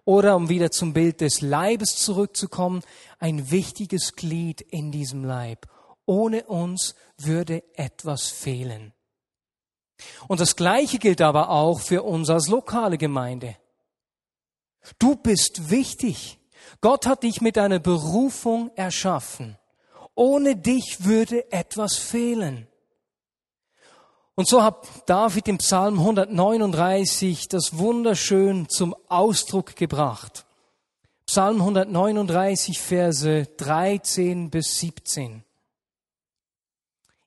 Oder 0.09 0.37
um 0.37 0.49
wieder 0.49 0.71
zum 0.71 0.95
Bild 0.95 1.21
des 1.21 1.43
Leibes 1.43 1.97
zurückzukommen, 1.97 2.81
ein 3.19 3.51
wichtiges 3.51 4.15
Glied 4.15 4.63
in 4.63 4.91
diesem 4.91 5.23
Leib. 5.23 5.67
Ohne 6.07 6.45
uns 6.45 6.95
würde 7.19 7.63
etwas 7.75 8.29
fehlen. 8.29 8.95
Und 10.27 10.41
das 10.41 10.57
Gleiche 10.57 10.99
gilt 10.99 11.21
aber 11.21 11.51
auch 11.51 11.81
für 11.81 12.05
uns 12.05 12.31
als 12.31 12.49
lokale 12.49 12.97
Gemeinde. 12.97 13.59
Du 14.99 15.15
bist 15.15 15.69
wichtig. 15.69 16.39
Gott 16.81 17.05
hat 17.05 17.23
dich 17.23 17.43
mit 17.43 17.59
einer 17.59 17.79
Berufung 17.79 18.71
erschaffen. 18.77 19.59
Ohne 20.15 20.57
dich 20.57 21.05
würde 21.05 21.53
etwas 21.53 21.99
fehlen. 21.99 22.67
Und 24.39 24.47
so 24.47 24.63
hat 24.63 24.87
David 25.07 25.49
im 25.49 25.59
Psalm 25.59 25.99
139 25.99 27.49
das 27.49 27.77
wunderschön 27.77 28.69
zum 28.69 28.95
Ausdruck 29.09 29.75
gebracht. 29.75 30.47
Psalm 31.27 31.57
139, 31.57 32.79
Verse 32.79 33.47
13 33.57 34.49
bis 34.49 34.79
17. 34.79 35.43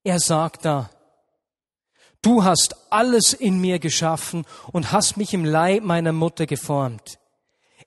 Er 0.06 0.22
sagt 0.22 0.64
da, 0.64 0.90
Du 2.22 2.46
hast 2.46 2.78
alles 2.90 3.34
in 3.34 3.60
mir 3.60 3.80
geschaffen 3.80 4.46
und 4.72 4.94
hast 4.94 5.18
mich 5.18 5.34
im 5.34 5.44
Leib 5.44 5.84
meiner 5.84 6.14
Mutter 6.14 6.46
geformt. 6.46 7.20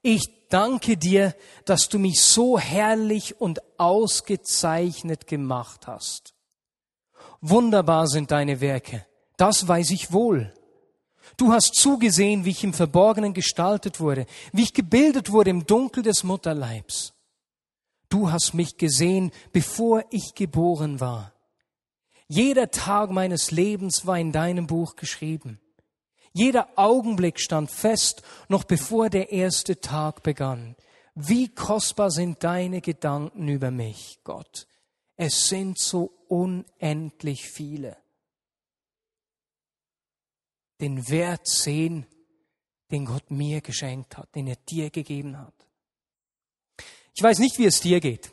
Ich 0.02 0.50
danke 0.50 0.98
dir, 0.98 1.34
dass 1.64 1.88
du 1.88 1.98
mich 1.98 2.20
so 2.20 2.58
herrlich 2.58 3.40
und 3.40 3.62
ausgezeichnet 3.78 5.26
gemacht 5.26 5.86
hast. 5.86 6.34
Wunderbar 7.40 8.06
sind 8.06 8.30
deine 8.30 8.60
Werke, 8.60 9.06
das 9.36 9.66
weiß 9.66 9.90
ich 9.90 10.12
wohl. 10.12 10.52
Du 11.36 11.52
hast 11.52 11.74
zugesehen, 11.74 12.44
wie 12.44 12.50
ich 12.50 12.64
im 12.64 12.74
Verborgenen 12.74 13.34
gestaltet 13.34 13.98
wurde, 13.98 14.26
wie 14.52 14.62
ich 14.62 14.72
gebildet 14.72 15.32
wurde 15.32 15.50
im 15.50 15.66
Dunkel 15.66 16.02
des 16.02 16.22
Mutterleibs. 16.22 17.14
Du 18.08 18.30
hast 18.30 18.54
mich 18.54 18.76
gesehen, 18.76 19.32
bevor 19.52 20.04
ich 20.10 20.34
geboren 20.34 21.00
war. 21.00 21.32
Jeder 22.28 22.70
Tag 22.70 23.10
meines 23.10 23.50
Lebens 23.50 24.06
war 24.06 24.18
in 24.18 24.32
deinem 24.32 24.66
Buch 24.66 24.96
geschrieben. 24.96 25.60
Jeder 26.32 26.68
Augenblick 26.76 27.40
stand 27.40 27.70
fest, 27.70 28.22
noch 28.48 28.64
bevor 28.64 29.10
der 29.10 29.30
erste 29.30 29.80
Tag 29.80 30.22
begann. 30.22 30.76
Wie 31.14 31.48
kostbar 31.48 32.10
sind 32.10 32.42
deine 32.42 32.80
Gedanken 32.80 33.48
über 33.48 33.70
mich, 33.70 34.18
Gott. 34.24 34.66
Es 35.16 35.48
sind 35.48 35.78
so 35.78 36.12
unendlich 36.28 37.48
viele. 37.48 37.96
Den 40.80 41.08
Wert 41.08 41.46
sehen, 41.46 42.06
den 42.90 43.04
Gott 43.04 43.30
mir 43.30 43.60
geschenkt 43.60 44.16
hat, 44.16 44.34
den 44.34 44.46
er 44.46 44.56
dir 44.68 44.90
gegeben 44.90 45.38
hat. 45.38 45.54
Ich 47.14 47.22
weiß 47.22 47.38
nicht, 47.38 47.58
wie 47.58 47.66
es 47.66 47.80
dir 47.80 48.00
geht. 48.00 48.30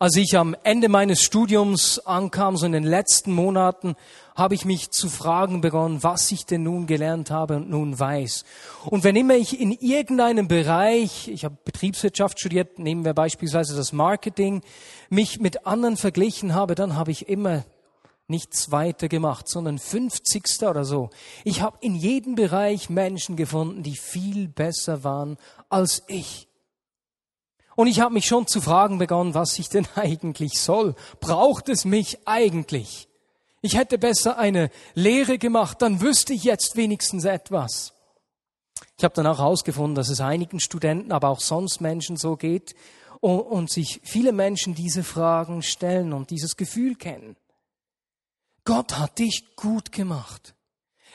Als 0.00 0.14
ich 0.14 0.36
am 0.36 0.54
Ende 0.62 0.88
meines 0.88 1.22
Studiums 1.22 1.98
ankam, 1.98 2.56
so 2.56 2.66
in 2.66 2.72
den 2.72 2.84
letzten 2.84 3.32
Monaten, 3.32 3.96
habe 4.36 4.54
ich 4.54 4.64
mich 4.64 4.90
zu 4.90 5.10
fragen 5.10 5.60
begonnen, 5.60 6.04
was 6.04 6.30
ich 6.30 6.46
denn 6.46 6.62
nun 6.62 6.86
gelernt 6.86 7.32
habe 7.32 7.56
und 7.56 7.68
nun 7.68 7.98
weiß. 7.98 8.44
Und 8.86 9.02
wenn 9.02 9.16
immer 9.16 9.34
ich 9.34 9.60
in 9.60 9.72
irgendeinem 9.72 10.46
Bereich, 10.46 11.26
ich 11.26 11.44
habe 11.44 11.58
Betriebswirtschaft 11.64 12.38
studiert, 12.38 12.78
nehmen 12.78 13.04
wir 13.04 13.12
beispielsweise 13.12 13.74
das 13.74 13.92
Marketing, 13.92 14.62
mich 15.10 15.40
mit 15.40 15.66
anderen 15.66 15.96
verglichen 15.96 16.54
habe, 16.54 16.76
dann 16.76 16.94
habe 16.94 17.10
ich 17.10 17.28
immer 17.28 17.64
nichts 18.28 18.70
weiter 18.70 19.08
gemacht, 19.08 19.48
sondern 19.48 19.78
50. 19.78 20.62
oder 20.62 20.84
so. 20.84 21.10
Ich 21.44 21.62
habe 21.62 21.78
in 21.80 21.94
jedem 21.94 22.34
Bereich 22.34 22.90
Menschen 22.90 23.36
gefunden, 23.36 23.82
die 23.82 23.96
viel 23.96 24.48
besser 24.48 25.02
waren 25.02 25.38
als 25.70 26.02
ich. 26.06 26.48
Und 27.74 27.86
ich 27.86 28.00
habe 28.00 28.14
mich 28.14 28.26
schon 28.26 28.46
zu 28.46 28.60
fragen 28.60 28.98
begonnen, 28.98 29.34
was 29.34 29.58
ich 29.58 29.68
denn 29.68 29.86
eigentlich 29.94 30.60
soll. 30.60 30.94
Braucht 31.20 31.68
es 31.68 31.84
mich 31.84 32.18
eigentlich? 32.26 33.08
Ich 33.60 33.76
hätte 33.76 33.98
besser 33.98 34.38
eine 34.38 34.70
Lehre 34.94 35.38
gemacht, 35.38 35.82
dann 35.82 36.00
wüsste 36.00 36.32
ich 36.32 36.44
jetzt 36.44 36.76
wenigstens 36.76 37.24
etwas. 37.24 37.94
Ich 38.96 39.04
habe 39.04 39.14
dann 39.14 39.26
auch 39.26 39.38
herausgefunden, 39.38 39.94
dass 39.94 40.08
es 40.08 40.20
einigen 40.20 40.60
Studenten, 40.60 41.12
aber 41.12 41.28
auch 41.28 41.40
sonst 41.40 41.80
Menschen 41.80 42.16
so 42.16 42.36
geht 42.36 42.74
und, 43.20 43.40
und 43.40 43.70
sich 43.70 44.00
viele 44.04 44.32
Menschen 44.32 44.74
diese 44.74 45.02
Fragen 45.02 45.62
stellen 45.62 46.12
und 46.12 46.30
dieses 46.30 46.56
Gefühl 46.56 46.94
kennen. 46.94 47.36
Gott 48.68 48.98
hat 48.98 49.18
dich 49.18 49.56
gut 49.56 49.92
gemacht. 49.92 50.54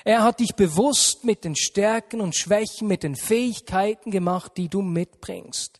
Er 0.05 0.23
hat 0.23 0.39
dich 0.39 0.55
bewusst 0.55 1.23
mit 1.23 1.43
den 1.43 1.55
Stärken 1.55 2.19
und 2.19 2.35
Schwächen, 2.35 2.87
mit 2.87 3.03
den 3.03 3.15
Fähigkeiten 3.15 4.09
gemacht, 4.09 4.53
die 4.57 4.69
du 4.69 4.81
mitbringst. 4.81 5.79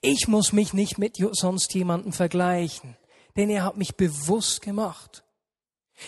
Ich 0.00 0.26
muss 0.26 0.52
mich 0.52 0.72
nicht 0.72 0.98
mit 0.98 1.18
sonst 1.34 1.72
jemandem 1.72 2.12
vergleichen, 2.12 2.96
denn 3.36 3.48
er 3.48 3.62
hat 3.62 3.76
mich 3.76 3.94
bewusst 3.94 4.60
gemacht. 4.60 5.22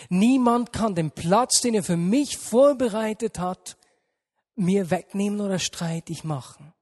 Niemand 0.08 0.72
kann 0.72 0.96
den 0.96 1.12
Platz, 1.12 1.60
den 1.60 1.74
er 1.74 1.84
für 1.84 1.96
mich 1.96 2.36
vorbereitet 2.36 3.38
hat, 3.38 3.76
mir 4.56 4.90
wegnehmen 4.90 5.40
oder 5.40 5.60
streitig 5.60 6.24
machen. 6.24 6.74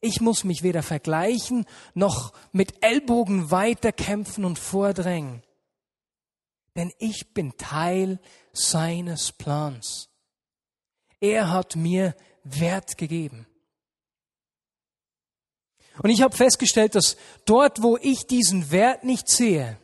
Ich 0.00 0.20
muss 0.20 0.42
mich 0.42 0.64
weder 0.64 0.82
vergleichen 0.82 1.66
noch 1.94 2.32
mit 2.50 2.82
Ellbogen 2.82 3.52
weiterkämpfen 3.52 4.44
und 4.44 4.58
vordrängen. 4.58 5.44
Denn 6.78 6.92
ich 7.00 7.34
bin 7.34 7.56
Teil 7.56 8.20
seines 8.52 9.32
Plans. 9.32 10.10
Er 11.18 11.50
hat 11.50 11.74
mir 11.74 12.14
Wert 12.44 12.96
gegeben. 12.96 13.48
Und 16.00 16.10
ich 16.10 16.22
habe 16.22 16.36
festgestellt, 16.36 16.94
dass 16.94 17.16
dort, 17.46 17.82
wo 17.82 17.96
ich 18.00 18.28
diesen 18.28 18.70
Wert 18.70 19.02
nicht 19.02 19.28
sehe, 19.28 19.76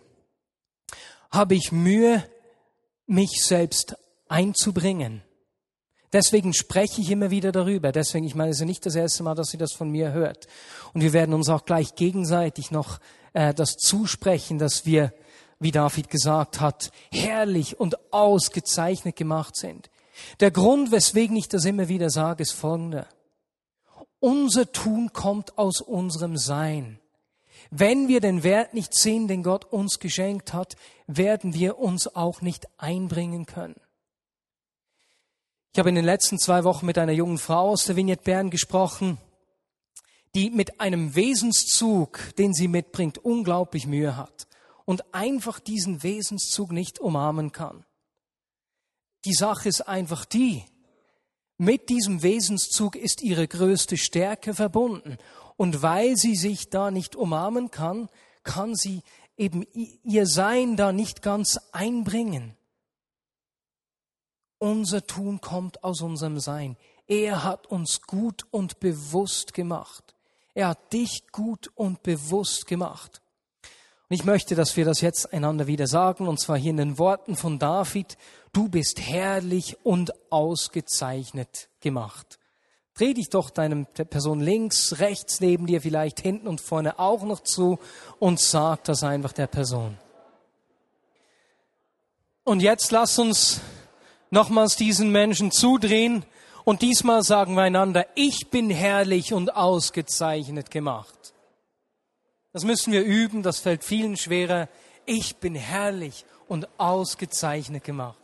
habe 1.32 1.56
ich 1.56 1.72
Mühe, 1.72 2.22
mich 3.06 3.42
selbst 3.44 3.96
einzubringen. 4.28 5.24
Deswegen 6.12 6.54
spreche 6.54 7.00
ich 7.00 7.10
immer 7.10 7.32
wieder 7.32 7.50
darüber. 7.50 7.90
Deswegen, 7.90 8.24
ich 8.24 8.36
meine, 8.36 8.52
es 8.52 8.60
ist 8.60 8.66
nicht 8.66 8.86
das 8.86 8.94
erste 8.94 9.24
Mal, 9.24 9.34
dass 9.34 9.48
sie 9.48 9.58
das 9.58 9.72
von 9.72 9.90
mir 9.90 10.12
hört. 10.12 10.46
Und 10.92 11.00
wir 11.00 11.12
werden 11.12 11.34
uns 11.34 11.48
auch 11.48 11.64
gleich 11.64 11.96
gegenseitig 11.96 12.70
noch 12.70 13.00
äh, 13.32 13.52
das 13.52 13.72
zusprechen, 13.72 14.60
dass 14.60 14.86
wir, 14.86 15.12
wie 15.58 15.70
David 15.70 16.11
gesagt 16.11 16.61
hat, 16.61 16.90
herrlich 17.11 17.78
und 17.78 18.12
ausgezeichnet 18.12 19.16
gemacht 19.16 19.56
sind. 19.56 19.90
Der 20.40 20.50
Grund, 20.50 20.90
weswegen 20.90 21.37
ich 21.37 21.49
das 21.49 21.64
immer 21.64 21.88
wieder 21.88 22.11
sage, 22.11 22.42
ist 22.42 22.52
folgender. 22.52 23.06
Unser 24.20 24.73
Tun 24.73 25.12
kommt 25.12 25.58
aus 25.58 25.80
unserem 25.80 26.37
Sein. 26.37 26.99
Wenn 27.70 28.08
wir 28.08 28.20
den 28.20 28.42
Wert 28.42 28.75
nicht 28.75 28.94
sehen, 28.94 29.28
den 29.28 29.42
Gott 29.42 29.64
uns 29.64 29.99
geschenkt 29.99 30.52
hat, 30.52 30.76
werden 31.06 31.54
wir 31.54 31.78
uns 31.78 32.14
auch 32.14 32.40
nicht 32.40 32.66
einbringen 32.78 33.46
können. 33.46 33.80
Ich 35.73 35.78
habe 35.78 35.88
in 35.88 35.96
den 35.96 36.04
letzten 36.04 36.38
zwei 36.38 36.62
Wochen 36.62 36.87
mit 36.87 36.99
einer 36.99 37.12
jungen 37.12 37.38
Frau 37.38 37.70
aus 37.70 37.84
der 37.84 37.96
Vignette 37.96 38.23
Bern 38.23 38.50
gesprochen, 38.50 39.18
die 40.34 40.50
mit 40.50 40.80
einem 40.80 41.16
Wesenszug, 41.16 42.34
den 42.38 42.54
sie 42.54 42.68
mitbringt, 42.68 43.18
unglaublich 43.18 43.87
Mühe 43.87 44.16
hat 44.16 44.46
und 44.84 45.14
einfach 45.14 45.60
diesen 45.60 46.02
Wesenszug 46.02 46.72
nicht 46.72 46.98
umarmen 46.98 47.52
kann. 47.52 47.84
Die 49.24 49.34
Sache 49.34 49.68
ist 49.68 49.88
einfach 49.88 50.24
die, 50.24 50.64
mit 51.56 51.88
diesem 51.88 52.22
Wesenszug 52.22 52.96
ist 52.96 53.22
ihre 53.22 53.46
größte 53.46 53.96
Stärke 53.96 54.54
verbunden. 54.54 55.18
Und 55.56 55.82
weil 55.82 56.16
sie 56.16 56.34
sich 56.34 56.68
da 56.68 56.90
nicht 56.90 57.14
umarmen 57.14 57.70
kann, 57.70 58.08
kann 58.42 58.74
sie 58.74 59.02
eben 59.36 59.62
ihr 59.72 60.26
Sein 60.26 60.76
da 60.76 60.92
nicht 60.92 61.22
ganz 61.22 61.60
einbringen. 61.72 62.56
Unser 64.58 65.06
Tun 65.06 65.40
kommt 65.40 65.84
aus 65.84 66.00
unserem 66.00 66.40
Sein. 66.40 66.76
Er 67.06 67.44
hat 67.44 67.66
uns 67.66 68.02
gut 68.02 68.46
und 68.50 68.80
bewusst 68.80 69.54
gemacht. 69.54 70.14
Er 70.54 70.68
hat 70.68 70.92
dich 70.92 71.26
gut 71.30 71.70
und 71.74 72.02
bewusst 72.02 72.66
gemacht. 72.66 73.20
Und 74.08 74.14
ich 74.14 74.25
möchte, 74.25 74.54
dass 74.54 74.76
wir 74.76 74.84
das 74.84 75.00
jetzt 75.00 75.32
einander 75.32 75.66
wieder 75.66 75.87
sagen, 75.87 76.28
und 76.28 76.38
zwar 76.38 76.58
hier 76.58 76.70
in 76.70 76.76
den 76.76 76.99
Worten 76.99 77.37
von 77.37 77.58
David, 77.58 78.18
du 78.52 78.68
bist 78.68 79.00
herrlich 79.00 79.78
und 79.82 80.12
ausgezeichnet 80.30 81.68
gemacht. 81.80 82.38
Dreh 82.94 83.14
dich 83.14 83.30
doch 83.30 83.50
deinem 83.50 83.87
der 83.96 84.04
Person 84.04 84.40
links, 84.40 85.00
rechts 85.00 85.40
neben 85.40 85.66
dir, 85.66 85.80
vielleicht 85.80 86.20
hinten 86.20 86.46
und 86.46 86.61
vorne 86.61 86.99
auch 86.99 87.23
noch 87.23 87.40
zu 87.40 87.78
und 88.20 88.38
sag 88.38 88.84
das 88.84 89.02
einfach 89.02 89.32
der 89.32 89.49
Person. 89.49 89.96
Und 92.44 92.61
jetzt 92.61 92.92
lass 92.92 93.18
uns 93.18 93.62
nochmals 94.30 94.76
diesen 94.76 95.11
Menschen 95.11 95.50
zudrehen 95.50 96.26
und 96.64 96.82
diesmal 96.82 97.23
sagen 97.23 97.54
wir 97.54 97.62
einander, 97.62 98.06
ich 98.14 98.50
bin 98.50 98.68
herrlich 98.68 99.32
und 99.32 99.56
ausgezeichnet 99.56 100.70
gemacht. 100.70 101.24
Das 102.54 102.62
müssen 102.62 102.92
wir 102.92 103.02
üben, 103.02 103.42
das 103.42 103.58
fällt 103.58 103.82
vielen 103.82 104.16
schwerer. 104.16 104.68
Ich 105.06 105.37
bin 105.38 105.56
herrlich 105.56 106.25
und 106.46 106.68
ausgezeichnet 106.78 107.82
gemacht. 107.82 108.16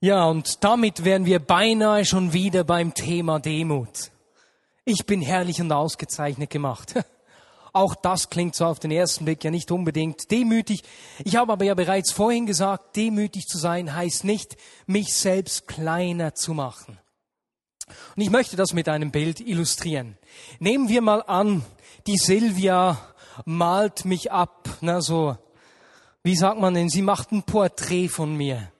Ja, 0.00 0.24
und 0.24 0.64
damit 0.64 1.04
wären 1.04 1.24
wir 1.24 1.38
beinahe 1.38 2.04
schon 2.04 2.32
wieder 2.32 2.64
beim 2.64 2.92
Thema 2.92 3.38
Demut. 3.38 4.10
Ich 4.84 5.06
bin 5.06 5.22
herrlich 5.22 5.60
und 5.60 5.70
ausgezeichnet 5.70 6.50
gemacht. 6.50 6.94
Auch 7.72 7.94
das 7.94 8.30
klingt 8.30 8.56
so 8.56 8.66
auf 8.66 8.80
den 8.80 8.90
ersten 8.90 9.26
Blick 9.26 9.44
ja 9.44 9.52
nicht 9.52 9.70
unbedingt 9.70 10.32
demütig. 10.32 10.82
Ich 11.24 11.36
habe 11.36 11.52
aber 11.52 11.64
ja 11.64 11.74
bereits 11.74 12.10
vorhin 12.10 12.46
gesagt, 12.46 12.96
demütig 12.96 13.46
zu 13.46 13.58
sein 13.58 13.94
heißt 13.94 14.24
nicht, 14.24 14.56
mich 14.86 15.14
selbst 15.14 15.68
kleiner 15.68 16.34
zu 16.34 16.52
machen. 16.52 16.98
Und 18.16 18.22
ich 18.22 18.30
möchte 18.30 18.56
das 18.56 18.72
mit 18.72 18.88
einem 18.88 19.12
Bild 19.12 19.38
illustrieren. 19.38 20.18
Nehmen 20.58 20.88
wir 20.88 21.00
mal 21.00 21.22
an, 21.22 21.64
die 22.06 22.18
Silvia 22.18 22.98
malt 23.44 24.04
mich 24.04 24.30
ab, 24.32 24.68
na 24.80 25.00
so, 25.00 25.36
wie 26.22 26.36
sagt 26.36 26.60
man 26.60 26.74
denn, 26.74 26.88
sie 26.88 27.02
macht 27.02 27.32
ein 27.32 27.42
Porträt 27.42 28.08
von 28.08 28.36
mir. 28.36 28.72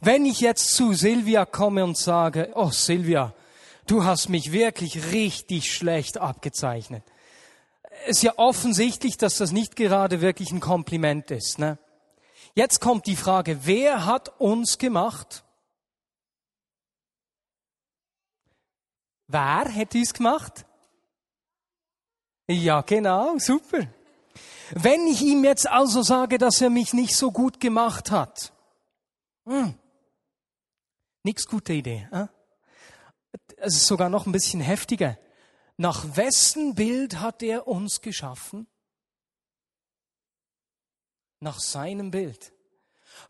Wenn 0.00 0.24
ich 0.24 0.40
jetzt 0.40 0.74
zu 0.74 0.92
Silvia 0.92 1.44
komme 1.44 1.84
und 1.84 1.96
sage, 1.96 2.52
oh 2.54 2.70
Silvia, 2.70 3.34
du 3.86 4.04
hast 4.04 4.28
mich 4.28 4.52
wirklich 4.52 5.12
richtig 5.12 5.72
schlecht 5.72 6.18
abgezeichnet. 6.18 7.04
Ist 8.06 8.22
ja 8.22 8.34
offensichtlich, 8.36 9.16
dass 9.16 9.36
das 9.36 9.52
nicht 9.52 9.76
gerade 9.76 10.20
wirklich 10.20 10.52
ein 10.52 10.60
Kompliment 10.60 11.30
ist. 11.30 11.58
Ne? 11.58 11.78
Jetzt 12.54 12.80
kommt 12.80 13.06
die 13.06 13.16
Frage, 13.16 13.60
wer 13.64 14.06
hat 14.06 14.40
uns 14.40 14.78
gemacht? 14.78 15.44
Wer 19.26 19.66
hätte 19.68 19.98
es 19.98 20.14
gemacht? 20.14 20.64
Ja, 22.52 22.80
genau, 22.80 23.38
super. 23.38 23.86
Wenn 24.72 25.06
ich 25.06 25.22
ihm 25.22 25.44
jetzt 25.44 25.68
also 25.68 26.02
sage, 26.02 26.36
dass 26.36 26.60
er 26.60 26.68
mich 26.68 26.92
nicht 26.92 27.14
so 27.14 27.30
gut 27.30 27.60
gemacht 27.60 28.10
hat, 28.10 28.52
hm, 29.46 29.78
nix 31.22 31.46
gute 31.46 31.74
Idee. 31.74 32.08
Äh? 32.10 32.26
Es 33.56 33.76
ist 33.76 33.86
sogar 33.86 34.08
noch 34.08 34.26
ein 34.26 34.32
bisschen 34.32 34.60
heftiger. 34.60 35.16
Nach 35.76 36.16
wessen 36.16 36.74
Bild 36.74 37.20
hat 37.20 37.40
er 37.44 37.68
uns 37.68 38.00
geschaffen? 38.00 38.66
Nach 41.38 41.60
seinem 41.60 42.10
Bild. 42.10 42.52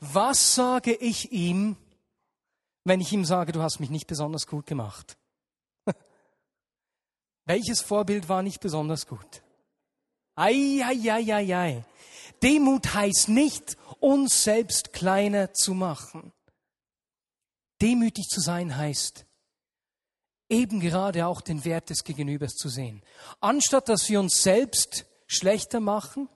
Was 0.00 0.54
sage 0.54 0.94
ich 0.94 1.30
ihm, 1.30 1.76
wenn 2.84 3.02
ich 3.02 3.12
ihm 3.12 3.26
sage, 3.26 3.52
du 3.52 3.60
hast 3.60 3.80
mich 3.80 3.90
nicht 3.90 4.06
besonders 4.06 4.46
gut 4.46 4.64
gemacht? 4.64 5.18
Welches 7.50 7.80
Vorbild 7.80 8.28
war 8.28 8.44
nicht 8.44 8.60
besonders 8.60 9.08
gut? 9.08 9.42
Ei, 10.36 10.82
ei, 10.84 11.10
ei, 11.10 11.34
ei, 11.34 11.56
ei. 11.56 11.84
Demut 12.44 12.94
heißt 12.94 13.28
nicht, 13.28 13.76
uns 13.98 14.44
selbst 14.44 14.92
kleiner 14.92 15.52
zu 15.52 15.74
machen. 15.74 16.32
Demütig 17.82 18.28
zu 18.28 18.40
sein 18.40 18.76
heißt, 18.76 19.26
eben 20.48 20.78
gerade 20.78 21.26
auch 21.26 21.40
den 21.40 21.64
Wert 21.64 21.90
des 21.90 22.04
Gegenübers 22.04 22.54
zu 22.54 22.68
sehen. 22.68 23.02
Anstatt 23.40 23.88
dass 23.88 24.08
wir 24.08 24.20
uns 24.20 24.44
selbst 24.44 25.06
schlechter 25.26 25.80
machen, 25.80 26.28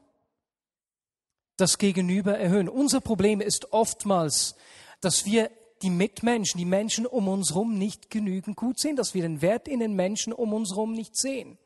das 1.57 1.79
Gegenüber 1.79 2.37
erhöhen. 2.37 2.69
Unser 2.69 3.01
Problem 3.01 3.41
ist 3.41 3.73
oftmals, 3.73 4.57
dass 5.01 5.25
wir 5.25 5.53
die 5.85 5.91
Mitmenschen, 5.91 6.59
die 6.59 6.65
Menschen 6.65 7.07
um 7.07 7.29
uns 7.29 7.51
herum 7.51 7.79
nicht 7.79 8.11
genügend 8.11 8.57
gut 8.57 8.81
sehen, 8.81 8.97
dass 8.97 9.13
wir 9.13 9.23
den 9.23 9.43
Wert 9.43 9.69
in 9.69 9.81
den 9.81 9.95
Menschen 9.95 10.33
um 10.33 10.55
uns 10.55 10.71
herum 10.71 10.93
nicht 10.93 11.17
sehen. 11.17 11.59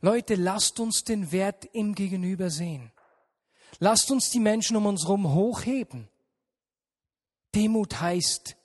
Leute, 0.00 0.34
lasst 0.34 0.80
uns 0.80 1.04
den 1.04 1.30
Wert 1.32 1.66
im 1.72 1.94
Gegenüber 1.94 2.50
sehen. 2.50 2.90
Lasst 3.78 4.10
uns 4.10 4.30
die 4.30 4.40
Menschen 4.40 4.76
um 4.76 4.86
uns 4.86 5.04
herum 5.04 5.34
hochheben. 5.34 6.08
Demut 7.54 8.00
heißt 8.00 8.56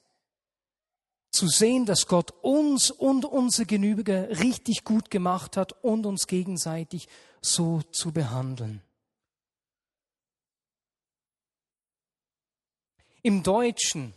zu 1.31 1.47
sehen, 1.47 1.85
dass 1.85 2.07
Gott 2.07 2.31
uns 2.41 2.89
und 2.89 3.25
unser 3.25 3.65
Gegenüber 3.65 4.29
richtig 4.39 4.85
gut 4.85 5.11
gemacht 5.11 5.57
hat 5.57 5.73
und 5.83 6.05
uns 6.05 6.27
gegenseitig 6.27 7.07
so 7.41 7.81
zu 7.91 8.11
behandeln. 8.11 8.81
Im 13.21 13.43
Deutschen 13.43 14.13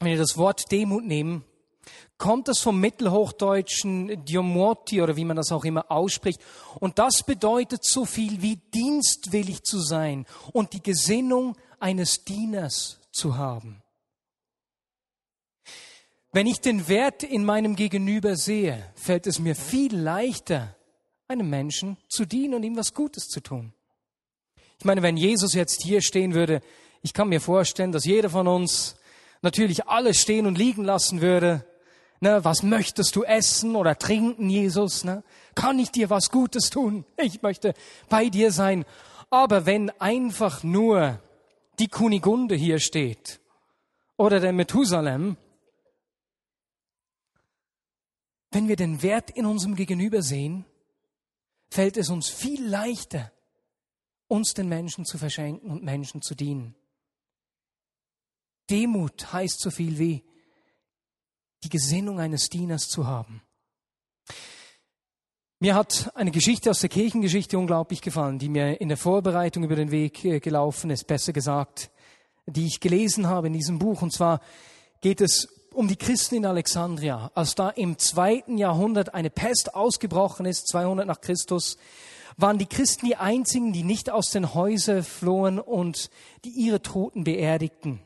wenn 0.00 0.12
wir 0.12 0.18
das 0.18 0.38
Wort 0.38 0.72
Demut 0.72 1.04
nehmen, 1.04 1.44
kommt 2.16 2.48
es 2.48 2.60
vom 2.60 2.80
mittelhochdeutschen 2.80 4.24
Diomorti 4.24 5.02
oder 5.02 5.16
wie 5.16 5.26
man 5.26 5.36
das 5.36 5.52
auch 5.52 5.64
immer 5.64 5.90
ausspricht. 5.90 6.40
Und 6.80 6.98
das 6.98 7.22
bedeutet 7.22 7.84
so 7.84 8.06
viel 8.06 8.40
wie 8.40 8.56
dienstwillig 8.56 9.62
zu 9.62 9.78
sein 9.78 10.26
und 10.52 10.72
die 10.72 10.82
Gesinnung 10.82 11.56
eines 11.80 12.24
Dieners 12.24 12.98
zu 13.12 13.36
haben. 13.36 13.82
Wenn 16.32 16.46
ich 16.46 16.60
den 16.60 16.88
Wert 16.88 17.22
in 17.22 17.44
meinem 17.44 17.76
Gegenüber 17.76 18.36
sehe, 18.36 18.90
fällt 18.94 19.26
es 19.26 19.38
mir 19.38 19.54
viel 19.54 19.94
leichter, 19.94 20.76
einem 21.28 21.50
Menschen 21.50 21.98
zu 22.08 22.24
dienen 22.24 22.54
und 22.54 22.62
ihm 22.62 22.76
was 22.76 22.94
Gutes 22.94 23.26
zu 23.26 23.40
tun. 23.40 23.74
Ich 24.78 24.84
meine, 24.84 25.02
wenn 25.02 25.18
Jesus 25.18 25.52
jetzt 25.52 25.82
hier 25.82 26.00
stehen 26.00 26.32
würde, 26.32 26.62
ich 27.02 27.12
kann 27.12 27.28
mir 27.28 27.40
vorstellen, 27.40 27.92
dass 27.92 28.04
jeder 28.04 28.30
von 28.30 28.46
uns 28.48 28.96
natürlich 29.42 29.86
alles 29.86 30.20
stehen 30.20 30.46
und 30.46 30.58
liegen 30.58 30.84
lassen 30.84 31.20
würde, 31.20 31.64
Ne, 32.22 32.44
was 32.44 32.62
möchtest 32.62 33.16
du 33.16 33.24
essen 33.24 33.74
oder 33.74 33.98
trinken, 33.98 34.50
Jesus? 34.50 35.04
Ne? 35.04 35.24
Kann 35.54 35.78
ich 35.78 35.90
dir 35.90 36.10
was 36.10 36.30
Gutes 36.30 36.68
tun? 36.68 37.06
Ich 37.16 37.40
möchte 37.40 37.72
bei 38.10 38.28
dir 38.28 38.52
sein. 38.52 38.84
Aber 39.30 39.64
wenn 39.64 39.88
einfach 40.00 40.62
nur 40.62 41.18
die 41.78 41.88
Kunigunde 41.88 42.54
hier 42.56 42.78
steht 42.78 43.40
oder 44.18 44.38
der 44.38 44.52
Methusalem, 44.52 45.38
wenn 48.50 48.68
wir 48.68 48.76
den 48.76 49.02
Wert 49.02 49.30
in 49.30 49.46
unserem 49.46 49.74
Gegenüber 49.74 50.20
sehen, 50.20 50.66
fällt 51.70 51.96
es 51.96 52.10
uns 52.10 52.28
viel 52.28 52.66
leichter, 52.66 53.32
uns 54.28 54.52
den 54.52 54.68
Menschen 54.68 55.06
zu 55.06 55.16
verschenken 55.16 55.70
und 55.70 55.84
Menschen 55.84 56.20
zu 56.20 56.34
dienen. 56.34 56.74
Demut 58.70 59.32
heißt 59.32 59.60
so 59.60 59.70
viel 59.70 59.98
wie 59.98 60.22
die 61.64 61.68
Gesinnung 61.68 62.20
eines 62.20 62.48
Dieners 62.48 62.88
zu 62.88 63.06
haben. 63.06 63.42
Mir 65.58 65.74
hat 65.74 66.10
eine 66.14 66.30
Geschichte 66.30 66.70
aus 66.70 66.80
der 66.80 66.88
Kirchengeschichte 66.88 67.58
unglaublich 67.58 68.00
gefallen, 68.00 68.38
die 68.38 68.48
mir 68.48 68.80
in 68.80 68.88
der 68.88 68.96
Vorbereitung 68.96 69.62
über 69.64 69.76
den 69.76 69.90
Weg 69.90 70.24
äh, 70.24 70.40
gelaufen 70.40 70.88
ist, 70.88 71.06
besser 71.06 71.34
gesagt, 71.34 71.90
die 72.46 72.66
ich 72.66 72.80
gelesen 72.80 73.26
habe 73.26 73.48
in 73.48 73.52
diesem 73.52 73.78
Buch. 73.78 74.00
Und 74.00 74.10
zwar 74.12 74.40
geht 75.02 75.20
es 75.20 75.48
um 75.74 75.86
die 75.86 75.96
Christen 75.96 76.36
in 76.36 76.46
Alexandria, 76.46 77.30
als 77.34 77.54
da 77.54 77.68
im 77.68 77.98
zweiten 77.98 78.56
Jahrhundert 78.56 79.12
eine 79.12 79.28
Pest 79.28 79.74
ausgebrochen 79.74 80.46
ist, 80.46 80.68
200 80.68 81.06
nach 81.06 81.20
Christus, 81.20 81.76
waren 82.38 82.56
die 82.56 82.66
Christen 82.66 83.06
die 83.06 83.16
einzigen, 83.16 83.74
die 83.74 83.82
nicht 83.82 84.08
aus 84.08 84.30
den 84.30 84.54
Häusern 84.54 85.02
flohen 85.02 85.58
und 85.58 86.10
die 86.44 86.50
ihre 86.50 86.80
Toten 86.80 87.24
beerdigten. 87.24 88.00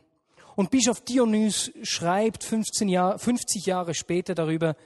Und 0.56 0.70
Bischof 0.70 1.00
Dionys 1.00 1.72
schreibt 1.82 2.44
15 2.44 2.88
Jahr, 2.88 3.18
50 3.18 3.66
Jahre 3.66 3.94
später 3.94 4.34
darüber, 4.34 4.76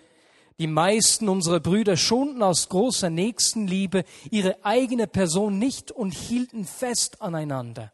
die 0.58 0.66
meisten 0.66 1.28
unserer 1.28 1.60
Brüder 1.60 1.96
schonten 1.96 2.42
aus 2.42 2.68
großer 2.68 3.10
Nächstenliebe 3.10 4.04
ihre 4.30 4.64
eigene 4.64 5.06
Person 5.06 5.58
nicht 5.58 5.92
und 5.92 6.12
hielten 6.12 6.64
fest 6.64 7.22
aneinander. 7.22 7.92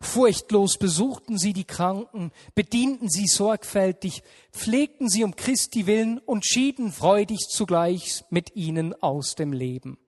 Furchtlos 0.00 0.78
besuchten 0.78 1.38
sie 1.38 1.52
die 1.52 1.64
Kranken, 1.64 2.30
bedienten 2.54 3.08
sie 3.08 3.26
sorgfältig, 3.26 4.22
pflegten 4.52 5.08
sie 5.08 5.24
um 5.24 5.34
Christi 5.34 5.86
willen 5.86 6.18
und 6.18 6.46
schieden 6.46 6.92
freudig 6.92 7.48
zugleich 7.48 8.24
mit 8.30 8.54
ihnen 8.54 8.94
aus 9.02 9.34
dem 9.34 9.52
Leben. 9.52 9.98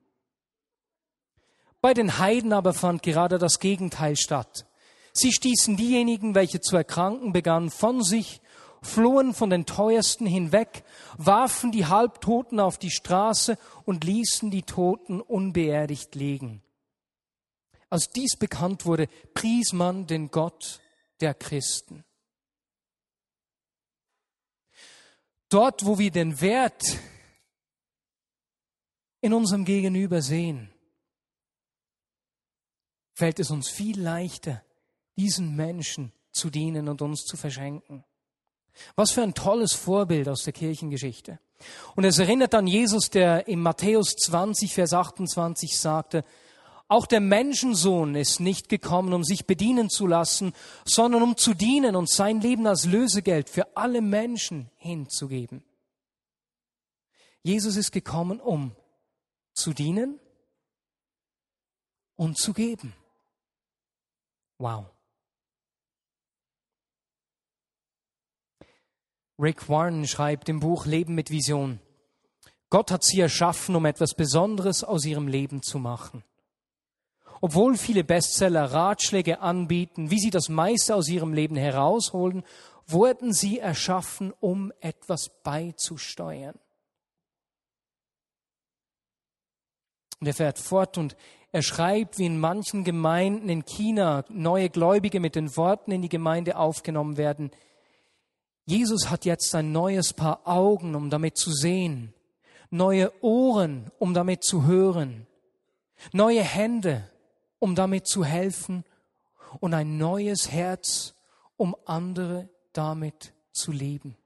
Bei 1.81 1.95
den 1.95 2.19
Heiden 2.19 2.53
aber 2.53 2.75
fand 2.75 3.03
gerade 3.03 3.39
das 3.39 3.59
Gegenteil 3.59 4.17
statt. 4.17 4.68
Sie 5.19 5.33
stießen 5.33 5.77
diejenigen, 5.77 6.37
welche 6.37 6.61
zu 6.61 6.77
erkranken 6.77 7.33
begannen, 7.33 7.71
von 7.71 8.05
sich, 8.05 8.41
flohen 8.83 9.35
von 9.35 9.51
den 9.51 9.67
Teuersten 9.67 10.27
hinweg, 10.27 10.85
warfen 11.17 11.73
die 11.73 11.87
Halbtoten 11.87 12.61
auf 12.61 12.79
die 12.79 12.93
Straße 12.93 13.59
und 13.85 14.05
ließen 14.05 14.53
die 14.53 14.63
Toten 14.63 15.21
unbeerdigt 15.21 16.15
liegen. 16.15 16.63
Als 17.91 18.11
dies 18.11 18.37
bekannt 18.37 18.87
wurde, 18.87 19.09
pries 19.35 19.73
man 19.73 20.07
den 20.07 20.31
Gott 20.31 20.81
der 21.21 21.35
Christen. 21.35 22.05
Dort, 25.49 25.85
wo 25.85 25.99
wir 25.99 26.13
den 26.13 26.41
Wert 26.41 26.85
in 29.21 29.35
unserem 29.35 29.65
Gegenüber 29.65 30.23
sehen, 30.23 30.73
fällt 33.15 33.41
es 33.41 33.51
uns 33.51 33.69
viel 33.69 34.01
leichter, 34.01 34.63
diesen 35.19 35.57
Menschen 35.57 36.13
zu 36.33 36.49
dienen 36.49 36.89
und 36.89 37.03
uns 37.03 37.25
zu 37.25 37.37
verschenken. 37.37 38.05
Was 38.95 39.11
für 39.11 39.23
ein 39.23 39.35
tolles 39.35 39.75
Vorbild 39.75 40.29
aus 40.29 40.45
der 40.45 40.53
Kirchengeschichte. 40.53 41.41
Und 41.97 42.05
es 42.05 42.19
erinnert 42.19 42.55
an 42.55 42.67
Jesus, 42.67 43.11
der 43.11 43.49
in 43.49 43.61
Matthäus 43.61 44.15
20, 44.15 44.73
Vers 44.73 44.93
28 44.93 45.79
sagte, 45.79 46.25
auch 46.91 47.07
der 47.07 47.21
Menschensohn 47.21 48.15
ist 48.15 48.41
nicht 48.41 48.71
gekommen, 48.71 49.13
um 49.13 49.23
sich 49.23 49.47
bedienen 49.47 49.91
zu 49.91 50.07
lassen, 50.07 50.55
sondern 50.87 51.23
um 51.23 51.37
zu 51.37 51.53
dienen 51.53 51.97
und 51.97 52.09
sein 52.09 52.41
Leben 52.41 52.67
als 52.67 52.87
Lösegeld 52.87 53.51
für 53.51 53.77
alle 53.77 54.01
Menschen 54.01 54.71
hinzugeben. 54.77 55.63
Jesus 57.43 57.77
ist 57.77 57.93
gekommen, 57.93 58.41
um 58.41 58.75
zu 59.53 59.75
dienen 59.75 60.19
und 62.17 62.39
zu 62.39 62.55
geben. 62.55 62.95
Wow. 64.57 64.87
Rick 69.39 69.69
Warren 69.69 70.07
schreibt 70.07 70.49
im 70.49 70.61
Buch 70.61 70.87
Leben 70.87 71.15
mit 71.15 71.31
Vision. 71.31 71.81
Gott 72.71 72.91
hat 72.91 73.05
sie 73.05 73.21
erschaffen, 73.21 73.77
um 73.77 73.87
etwas 73.87 74.15
Besonderes 74.15 74.85
aus 74.85 75.05
ihrem 75.05 75.29
Leben 75.29 75.63
zu 75.63 75.79
machen. 75.79 76.25
Obwohl 77.41 77.77
viele 77.77 78.03
Bestseller 78.03 78.73
Ratschläge 78.73 79.41
anbieten, 79.41 80.11
wie 80.11 80.19
sie 80.19 80.31
das 80.31 80.49
meiste 80.49 80.95
aus 80.95 81.09
ihrem 81.09 81.33
Leben 81.33 81.57
herausholen, 81.57 82.43
wurden 82.87 83.33
sie 83.33 83.59
erschaffen, 83.61 84.33
um 84.41 84.73
etwas 84.81 85.31
beizusteuern. 85.45 86.59
Und 90.21 90.27
er 90.27 90.35
fährt 90.35 90.59
fort 90.59 90.99
und 90.99 91.17
er 91.53 91.63
schreibt, 91.63 92.19
wie 92.19 92.27
in 92.27 92.41
manchen 92.41 92.83
Gemeinden 92.83 93.49
in 93.49 93.65
China 93.65 94.25
neue 94.29 94.69
Gläubige 94.69 95.21
mit 95.21 95.37
den 95.37 95.57
Worten 95.57 95.93
in 95.93 96.03
die 96.03 96.09
Gemeinde 96.09 96.57
aufgenommen 96.57 97.17
werden. 97.17 97.53
Jesus 98.69 99.09
hat 99.09 99.25
jetzt 99.25 99.55
ein 99.55 99.73
neues 99.73 100.13
Paar 100.13 100.47
Augen, 100.47 100.95
um 100.95 101.09
damit 101.09 101.39
zu 101.39 101.51
sehen, 101.51 102.13
neue 102.69 103.11
Ohren, 103.25 103.91
um 103.99 104.13
damit 104.13 104.45
zu 104.45 104.67
hören, 104.67 105.27
neue 106.13 106.43
Hände, 106.43 107.11
um 107.61 107.75
damit 107.75 108.07
zu 108.07 108.27
helfen 108.27 108.85
und 109.61 109.73
ein 109.73 109.97
neues 109.97 110.51
Herz, 110.51 111.15
um 111.57 111.75
andere 111.87 112.51
damit 112.75 113.33
zu 113.53 113.73
lieben. 113.73 114.19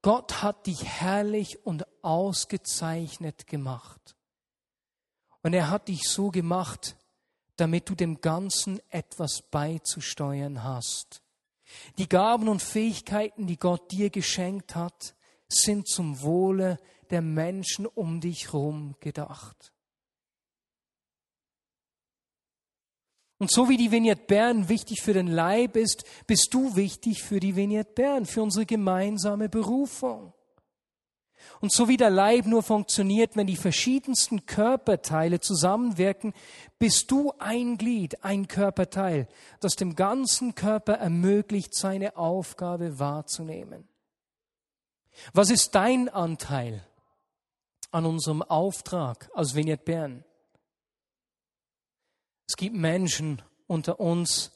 Gott 0.00 0.42
hat 0.42 0.66
dich 0.66 0.82
herrlich 0.86 1.66
und 1.66 1.84
ausgezeichnet 2.02 3.46
gemacht. 3.46 4.16
Und 5.42 5.52
er 5.52 5.68
hat 5.68 5.88
dich 5.88 6.08
so 6.08 6.30
gemacht, 6.30 6.96
damit 7.56 7.86
du 7.90 7.94
dem 7.94 8.22
Ganzen 8.22 8.80
etwas 8.88 9.42
beizusteuern 9.50 10.64
hast. 10.64 11.20
Die 11.98 12.08
Gaben 12.08 12.48
und 12.48 12.62
Fähigkeiten, 12.62 13.46
die 13.46 13.58
Gott 13.58 13.90
dir 13.90 14.10
geschenkt 14.10 14.74
hat, 14.74 15.14
sind 15.48 15.88
zum 15.88 16.20
Wohle 16.22 16.78
der 17.10 17.22
Menschen 17.22 17.86
um 17.86 18.20
dich 18.20 18.52
herum 18.52 18.94
gedacht. 19.00 19.72
Und 23.38 23.52
so 23.52 23.68
wie 23.68 23.76
die 23.76 23.92
Vignette 23.92 24.24
Bern 24.26 24.68
wichtig 24.68 25.00
für 25.00 25.12
den 25.12 25.28
Leib 25.28 25.76
ist, 25.76 26.04
bist 26.26 26.52
du 26.52 26.74
wichtig 26.74 27.22
für 27.22 27.38
die 27.38 27.54
Vignette 27.54 27.92
Bern, 27.92 28.26
für 28.26 28.42
unsere 28.42 28.66
gemeinsame 28.66 29.48
Berufung. 29.48 30.34
Und 31.60 31.72
so 31.72 31.88
wie 31.88 31.96
der 31.96 32.10
Leib 32.10 32.46
nur 32.46 32.62
funktioniert, 32.62 33.36
wenn 33.36 33.46
die 33.46 33.56
verschiedensten 33.56 34.46
Körperteile 34.46 35.40
zusammenwirken, 35.40 36.32
bist 36.78 37.10
du 37.10 37.32
ein 37.38 37.78
Glied, 37.78 38.22
ein 38.22 38.46
Körperteil, 38.46 39.26
das 39.60 39.74
dem 39.74 39.96
ganzen 39.96 40.54
Körper 40.54 40.94
ermöglicht, 40.94 41.74
seine 41.74 42.16
Aufgabe 42.16 42.98
wahrzunehmen. 42.98 43.88
Was 45.32 45.50
ist 45.50 45.74
dein 45.74 46.08
Anteil 46.08 46.84
an 47.90 48.06
unserem 48.06 48.42
Auftrag 48.42 49.28
als 49.34 49.54
Vignette 49.56 49.84
Bern? 49.84 50.24
Es 52.46 52.56
gibt 52.56 52.76
Menschen 52.76 53.42
unter 53.66 53.98
uns, 53.98 54.52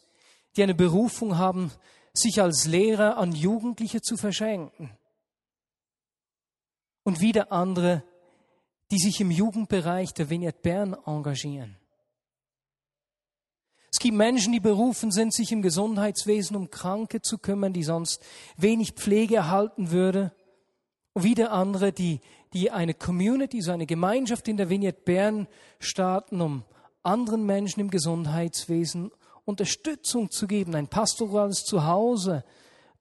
die 0.57 0.63
eine 0.63 0.75
Berufung 0.75 1.37
haben, 1.37 1.73
sich 2.15 2.41
als 2.41 2.67
Lehrer 2.67 3.17
an 3.17 3.33
Jugendliche 3.33 4.03
zu 4.03 4.17
verschenken 4.17 4.97
und 7.05 7.21
wieder 7.21 7.53
andere, 7.53 8.03
die 8.91 8.99
sich 8.99 9.21
im 9.21 9.31
Jugendbereich 9.31 10.13
der 10.15 10.31
Vignette 10.31 10.61
Bern 10.61 10.97
engagieren. 11.07 11.77
Es 13.91 13.99
gibt 13.99 14.17
Menschen, 14.17 14.53
die 14.53 14.61
berufen 14.61 15.11
sind, 15.11 15.35
sich 15.35 15.53
im 15.53 15.63
Gesundheitswesen 15.63 16.57
um 16.57 16.71
Kranke 16.71 17.21
zu 17.21 17.39
kümmern, 17.39 17.73
die 17.73 17.85
sonst 17.85 18.23
wenig 18.57 18.93
Pflege 18.93 19.37
erhalten 19.37 19.91
würde. 19.91 20.33
Und 21.13 21.25
wieder 21.25 21.53
andere, 21.53 21.93
die, 21.93 22.21
die 22.55 22.71
eine 22.71 22.95
Community, 22.95 23.61
so 23.61 23.71
eine 23.71 23.87
Gemeinschaft 23.87 24.49
in 24.49 24.57
der 24.57 24.71
Vignette 24.71 25.03
Bern 25.03 25.47
starten, 25.79 26.41
um 26.41 26.65
anderen 27.03 27.45
Menschen 27.45 27.81
im 27.81 27.91
Gesundheitswesen 27.91 29.11
Unterstützung 29.45 30.31
zu 30.31 30.47
geben, 30.47 30.75
ein 30.75 30.89
pastorales 30.89 31.65
Zuhause 31.65 32.45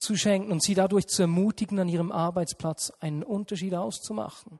zu 0.01 0.17
schenken 0.17 0.51
und 0.51 0.63
sie 0.63 0.73
dadurch 0.73 1.07
zu 1.07 1.21
ermutigen, 1.21 1.79
an 1.79 1.87
ihrem 1.87 2.11
Arbeitsplatz 2.11 2.91
einen 2.99 3.23
Unterschied 3.23 3.73
auszumachen. 3.75 4.59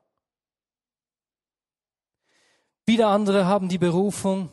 Wieder 2.86 3.08
andere 3.08 3.46
haben 3.46 3.68
die 3.68 3.78
Berufung, 3.78 4.50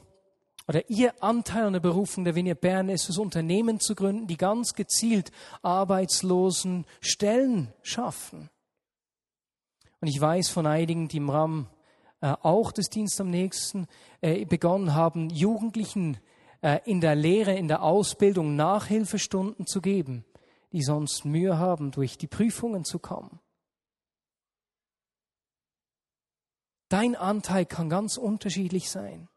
oder 0.68 0.88
Ihr 0.88 1.24
Anteil 1.24 1.66
an 1.66 1.74
der 1.74 1.80
Berufung 1.80 2.26
der 2.26 2.36
Vignette 2.36 2.62
Bern 2.62 2.90
ist 2.90 3.10
es, 3.10 3.18
Unternehmen 3.18 3.80
zu 3.80 3.96
gründen, 3.96 4.28
die 4.28 4.38
ganz 4.38 4.76
gezielt 4.76 5.32
arbeitslosen 5.64 6.86
Stellen 7.02 7.74
schaffen. 7.82 8.52
Und 10.00 10.08
ich 10.08 10.22
weiß 10.22 10.50
von 10.50 10.68
einigen, 10.68 11.08
die 11.08 11.18
im 11.18 11.32
Rahmen 11.32 11.68
äh, 12.22 12.36
auch 12.44 12.72
des 12.72 12.90
Dienstes 12.90 13.20
am 13.20 13.32
nächsten 13.32 13.88
äh, 14.22 14.46
begonnen 14.46 14.94
haben, 14.94 15.32
Jugendlichen 15.32 16.18
äh, 16.62 16.80
in 16.86 17.02
der 17.02 17.16
Lehre, 17.16 17.56
in 17.56 17.68
der 17.68 17.82
Ausbildung 17.82 18.56
Nachhilfestunden 18.56 19.66
zu 19.66 19.82
geben, 19.82 20.24
die 20.72 20.84
sonst 20.84 21.26
Mühe 21.26 21.58
haben, 21.58 21.92
durch 21.92 22.18
die 22.18 22.28
Prüfungen 22.28 22.86
zu 22.86 23.00
kommen. 23.00 23.40
Dein 26.90 27.16
Anteil 27.16 27.66
kann 27.66 27.90
ganz 27.90 28.18
unterschiedlich 28.18 28.90
sein. 28.90 29.30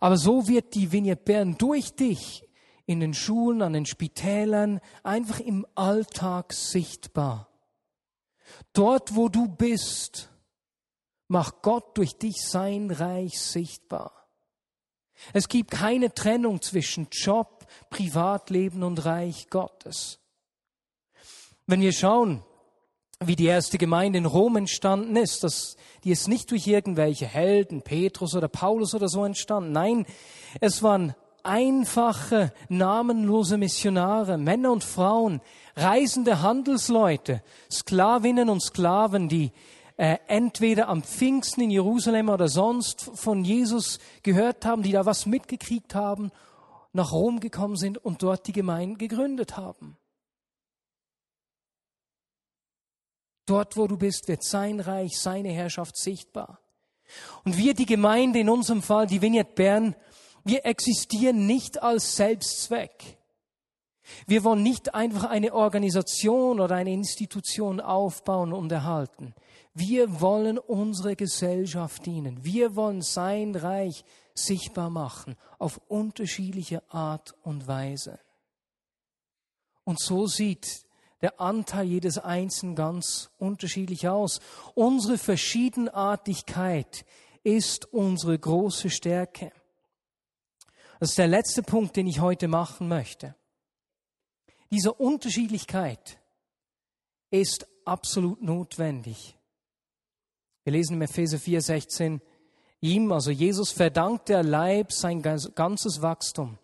Aber 0.00 0.16
so 0.16 0.48
wird 0.48 0.74
die 0.74 0.92
Vignette 0.92 1.22
Bern 1.24 1.56
durch 1.58 1.94
dich 1.94 2.48
in 2.86 3.00
den 3.00 3.14
Schulen, 3.14 3.62
an 3.62 3.72
den 3.72 3.86
Spitälern, 3.86 4.80
einfach 5.02 5.40
im 5.40 5.66
Alltag 5.74 6.52
sichtbar. 6.52 7.48
Dort, 8.74 9.16
wo 9.16 9.28
du 9.28 9.48
bist, 9.48 10.30
macht 11.28 11.62
Gott 11.62 11.96
durch 11.96 12.18
dich 12.18 12.42
sein 12.46 12.90
Reich 12.90 13.40
sichtbar. 13.40 14.28
Es 15.32 15.48
gibt 15.48 15.70
keine 15.70 16.12
Trennung 16.12 16.60
zwischen 16.60 17.08
Job, 17.10 17.66
Privatleben 17.88 18.82
und 18.82 19.04
Reich 19.04 19.48
Gottes. 19.48 20.18
Wenn 21.66 21.80
wir 21.80 21.92
schauen, 21.92 22.42
wie 23.20 23.36
die 23.36 23.46
erste 23.46 23.78
Gemeinde 23.78 24.18
in 24.18 24.26
Rom 24.26 24.56
entstanden 24.56 25.16
ist, 25.16 25.44
dass 25.44 25.76
die 26.04 26.10
ist 26.10 26.28
nicht 26.28 26.50
durch 26.50 26.66
irgendwelche 26.66 27.26
Helden, 27.26 27.80
Petrus 27.80 28.34
oder 28.34 28.48
Paulus 28.48 28.94
oder 28.94 29.08
so 29.08 29.24
entstanden. 29.24 29.72
Nein, 29.72 30.06
es 30.60 30.82
waren 30.82 31.14
einfache, 31.42 32.52
namenlose 32.68 33.56
Missionare, 33.56 34.36
Männer 34.36 34.72
und 34.72 34.84
Frauen, 34.84 35.40
reisende 35.74 36.42
Handelsleute, 36.42 37.42
Sklavinnen 37.70 38.50
und 38.50 38.60
Sklaven, 38.60 39.30
die 39.30 39.52
äh, 39.96 40.18
entweder 40.26 40.88
am 40.88 41.02
Pfingsten 41.02 41.62
in 41.62 41.70
Jerusalem 41.70 42.28
oder 42.28 42.48
sonst 42.48 43.10
von 43.14 43.44
Jesus 43.44 43.98
gehört 44.22 44.66
haben, 44.66 44.82
die 44.82 44.92
da 44.92 45.06
was 45.06 45.24
mitgekriegt 45.24 45.94
haben, 45.94 46.30
nach 46.92 47.12
Rom 47.12 47.40
gekommen 47.40 47.76
sind 47.76 47.96
und 47.96 48.22
dort 48.22 48.46
die 48.46 48.52
Gemeinde 48.52 48.98
gegründet 48.98 49.56
haben. 49.56 49.96
Dort, 53.46 53.76
wo 53.76 53.86
du 53.86 53.96
bist, 53.96 54.28
wird 54.28 54.42
sein 54.42 54.80
Reich, 54.80 55.18
seine 55.18 55.50
Herrschaft 55.50 55.96
sichtbar. 55.96 56.60
Und 57.44 57.56
wir, 57.58 57.74
die 57.74 57.86
Gemeinde, 57.86 58.38
in 58.38 58.48
unserem 58.48 58.82
Fall, 58.82 59.06
die 59.06 59.20
Vignette 59.20 59.52
Bern, 59.54 59.94
wir 60.44 60.64
existieren 60.66 61.46
nicht 61.46 61.82
als 61.82 62.16
Selbstzweck. 62.16 63.18
Wir 64.26 64.44
wollen 64.44 64.62
nicht 64.62 64.94
einfach 64.94 65.24
eine 65.24 65.54
Organisation 65.54 66.60
oder 66.60 66.74
eine 66.76 66.92
Institution 66.92 67.80
aufbauen 67.80 68.52
und 68.52 68.70
erhalten. 68.70 69.34
Wir 69.72 70.20
wollen 70.20 70.58
unsere 70.58 71.16
Gesellschaft 71.16 72.04
dienen. 72.06 72.44
Wir 72.44 72.76
wollen 72.76 73.02
sein 73.02 73.54
Reich 73.54 74.04
sichtbar 74.34 74.90
machen 74.90 75.36
auf 75.58 75.80
unterschiedliche 75.88 76.82
Art 76.92 77.34
und 77.42 77.66
Weise. 77.66 78.18
Und 79.84 80.00
so 80.00 80.26
sieht 80.26 80.83
der 81.24 81.40
Anteil 81.40 81.86
jedes 81.86 82.18
Einzelnen 82.18 82.76
ganz 82.76 83.30
unterschiedlich 83.38 84.08
aus. 84.08 84.40
Unsere 84.74 85.16
Verschiedenartigkeit 85.16 87.06
ist 87.42 87.90
unsere 87.94 88.38
große 88.38 88.90
Stärke. 88.90 89.50
Das 91.00 91.08
ist 91.08 91.18
der 91.18 91.28
letzte 91.28 91.62
Punkt, 91.62 91.96
den 91.96 92.06
ich 92.06 92.20
heute 92.20 92.46
machen 92.46 92.88
möchte. 92.88 93.34
Diese 94.70 94.92
Unterschiedlichkeit 94.92 96.18
ist 97.30 97.66
absolut 97.86 98.42
notwendig. 98.42 99.34
Wir 100.64 100.74
lesen 100.74 100.92
im 100.92 101.02
Epheser 101.02 101.38
4, 101.38 101.62
16, 101.62 102.20
ihm, 102.82 103.10
also 103.10 103.30
Jesus, 103.30 103.70
verdankt 103.70 104.28
der 104.28 104.42
Leib 104.42 104.92
sein 104.92 105.22
ganzes 105.22 106.02
Wachstum. 106.02 106.58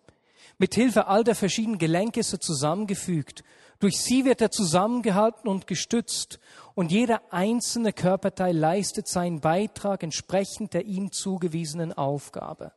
Mit 0.59 0.75
Hilfe 0.75 1.07
all 1.07 1.23
der 1.23 1.33
verschiedenen 1.33 1.79
Gelenke 1.79 2.19
ist 2.19 2.33
er 2.33 2.39
zusammengefügt. 2.39 3.43
Durch 3.81 3.99
sie 3.99 4.25
wird 4.25 4.41
er 4.41 4.51
zusammengehalten 4.51 5.49
und 5.49 5.65
gestützt. 5.65 6.39
Und 6.75 6.91
jeder 6.91 7.33
einzelne 7.33 7.91
Körperteil 7.91 8.55
leistet 8.55 9.07
seinen 9.07 9.41
Beitrag 9.41 10.03
entsprechend 10.03 10.75
der 10.75 10.85
ihm 10.85 11.11
zugewiesenen 11.11 11.91
Aufgabe. 11.91 12.73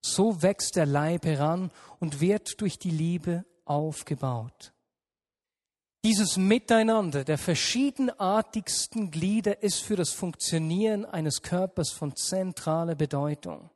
So 0.00 0.42
wächst 0.42 0.76
der 0.76 0.86
Leib 0.86 1.26
heran 1.26 1.72
und 1.98 2.20
wird 2.20 2.60
durch 2.60 2.78
die 2.78 2.90
Liebe 2.90 3.44
aufgebaut. 3.64 4.72
Dieses 6.04 6.36
Miteinander 6.36 7.24
der 7.24 7.36
verschiedenartigsten 7.36 9.10
Glieder 9.10 9.62
ist 9.62 9.80
für 9.80 9.96
das 9.96 10.12
Funktionieren 10.12 11.04
eines 11.04 11.42
Körpers 11.42 11.90
von 11.90 12.14
zentraler 12.14 12.94
Bedeutung. 12.94 13.70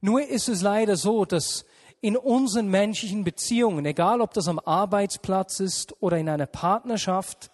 Nur 0.00 0.26
ist 0.26 0.48
es 0.48 0.62
leider 0.62 0.96
so, 0.96 1.24
dass 1.24 1.66
in 2.00 2.16
unseren 2.16 2.68
menschlichen 2.68 3.24
Beziehungen, 3.24 3.84
egal 3.86 4.20
ob 4.20 4.34
das 4.34 4.48
am 4.48 4.58
Arbeitsplatz 4.58 5.60
ist 5.60 5.94
oder 6.00 6.18
in 6.18 6.28
einer 6.28 6.46
Partnerschaft, 6.46 7.50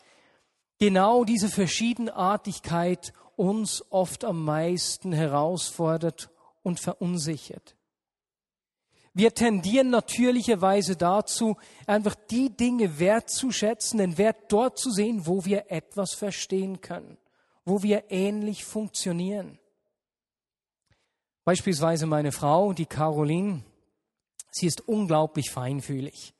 genau 0.78 1.24
diese 1.24 1.48
Verschiedenartigkeit 1.48 3.12
uns 3.37 3.85
oft 3.90 4.24
am 4.24 4.44
meisten 4.44 5.12
herausfordert 5.12 6.31
und 6.62 6.81
verunsichert. 6.81 7.76
Wir 9.14 9.35
tendieren 9.35 9.90
natürlicherweise 9.90 10.96
dazu, 10.96 11.57
einfach 11.87 12.14
die 12.31 12.48
Dinge 12.48 12.98
wertzuschätzen, 12.98 13.98
den 13.98 14.16
Wert 14.16 14.50
dort 14.50 14.78
zu 14.78 14.90
sehen, 14.90 15.26
wo 15.26 15.44
wir 15.44 15.70
etwas 15.70 16.14
verstehen 16.14 16.81
können, 16.81 17.18
wo 17.64 17.83
wir 17.83 18.11
ähnlich 18.11 18.64
funktionieren. 18.64 19.59
Beispielsweise 21.44 22.07
meine 22.07 22.33
Frau, 22.33 22.72
die 22.72 22.87
Caroline, 22.87 23.64
sie 24.52 24.66
ist 24.66 24.86
unglaublich 24.86 25.50
feinfühlig. 25.50 26.34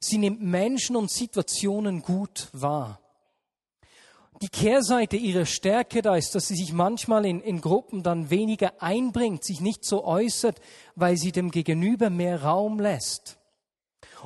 Sie 0.00 0.18
nimmt 0.18 0.42
Menschen 0.42 0.96
und 0.96 1.10
Situationen 1.10 2.02
gut 2.02 2.48
wahr. 2.52 3.00
Die 4.40 4.48
Kehrseite 4.48 5.16
ihrer 5.16 5.46
Stärke 5.46 6.00
da 6.00 6.14
ist, 6.14 6.34
dass 6.34 6.46
sie 6.46 6.54
sich 6.54 6.72
manchmal 6.72 7.26
in, 7.26 7.40
in 7.40 7.60
Gruppen 7.60 8.04
dann 8.04 8.30
weniger 8.30 8.80
einbringt, 8.80 9.44
sich 9.44 9.60
nicht 9.60 9.84
so 9.84 10.04
äußert, 10.04 10.60
weil 10.94 11.16
sie 11.16 11.32
dem 11.32 11.50
Gegenüber 11.50 12.08
mehr 12.08 12.42
Raum 12.42 12.78
lässt. 12.78 13.38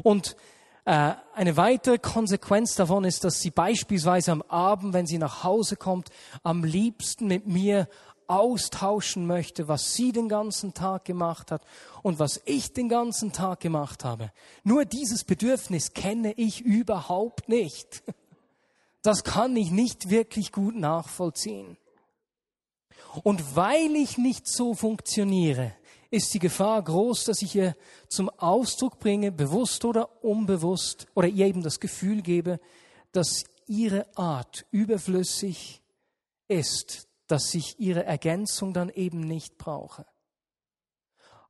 Und 0.03 0.37
äh, 0.85 1.13
eine 1.35 1.57
weitere 1.57 1.99
Konsequenz 1.99 2.75
davon 2.75 3.05
ist, 3.05 3.25
dass 3.25 3.41
sie 3.41 3.51
beispielsweise 3.51 4.33
am 4.33 4.43
Abend, 4.43 4.93
wenn 4.93 5.07
sie 5.07 5.19
nach 5.19 5.45
Hause 5.45 5.77
kommt, 5.77 6.11
am 6.43 6.63
liebsten 6.63 7.27
mit 7.27 7.47
mir 7.47 7.89
austauschen 8.33 9.27
möchte, 9.27 9.69
was 9.69 9.95
sie 9.95 10.11
den 10.11 10.29
ganzen 10.29 10.73
Tag 10.73 11.05
gemacht 11.05 11.51
hat 11.51 11.63
und 12.03 12.19
was 12.19 12.41
ich 12.47 12.73
den 12.73 12.89
ganzen 12.89 13.33
Tag 13.33 13.61
gemacht 13.61 14.05
habe. 14.05 14.33
Nur 14.65 14.87
dieses 14.87 15.25
Bedürfnis 15.25 15.93
kenne 15.93 16.33
ich 16.33 16.63
überhaupt 16.63 17.49
nicht. 17.49 18.03
Das 19.03 19.25
kann 19.25 19.55
ich 19.57 19.71
nicht 19.71 20.09
wirklich 20.09 20.51
gut 20.51 20.77
nachvollziehen. 20.77 21.77
Und 23.23 23.55
weil 23.55 23.95
ich 23.97 24.17
nicht 24.17 24.49
so 24.49 24.75
funktioniere, 24.75 25.75
ist 26.11 26.33
die 26.33 26.39
Gefahr 26.39 26.83
groß, 26.83 27.25
dass 27.25 27.43
ich 27.43 27.55
ihr 27.55 27.77
zum 28.09 28.31
Ausdruck 28.31 28.99
bringe, 28.99 29.31
bewusst 29.31 29.85
oder 29.85 30.25
unbewusst, 30.25 31.07
oder 31.15 31.29
ihr 31.29 31.47
eben 31.47 31.63
das 31.63 31.81
Gefühl 31.81 32.23
gebe, 32.23 32.61
dass 33.13 33.45
ihre 33.67 34.07
Art 34.17 34.65
überflüssig 34.71 35.83
ist, 36.49 37.09
dass 37.33 37.55
ich 37.55 37.81
ihre 37.81 38.05
Ergänzung 38.05 38.75
dann 38.75 38.91
eben 38.91 39.21
nicht 39.21 39.57
brauche. 39.57 40.05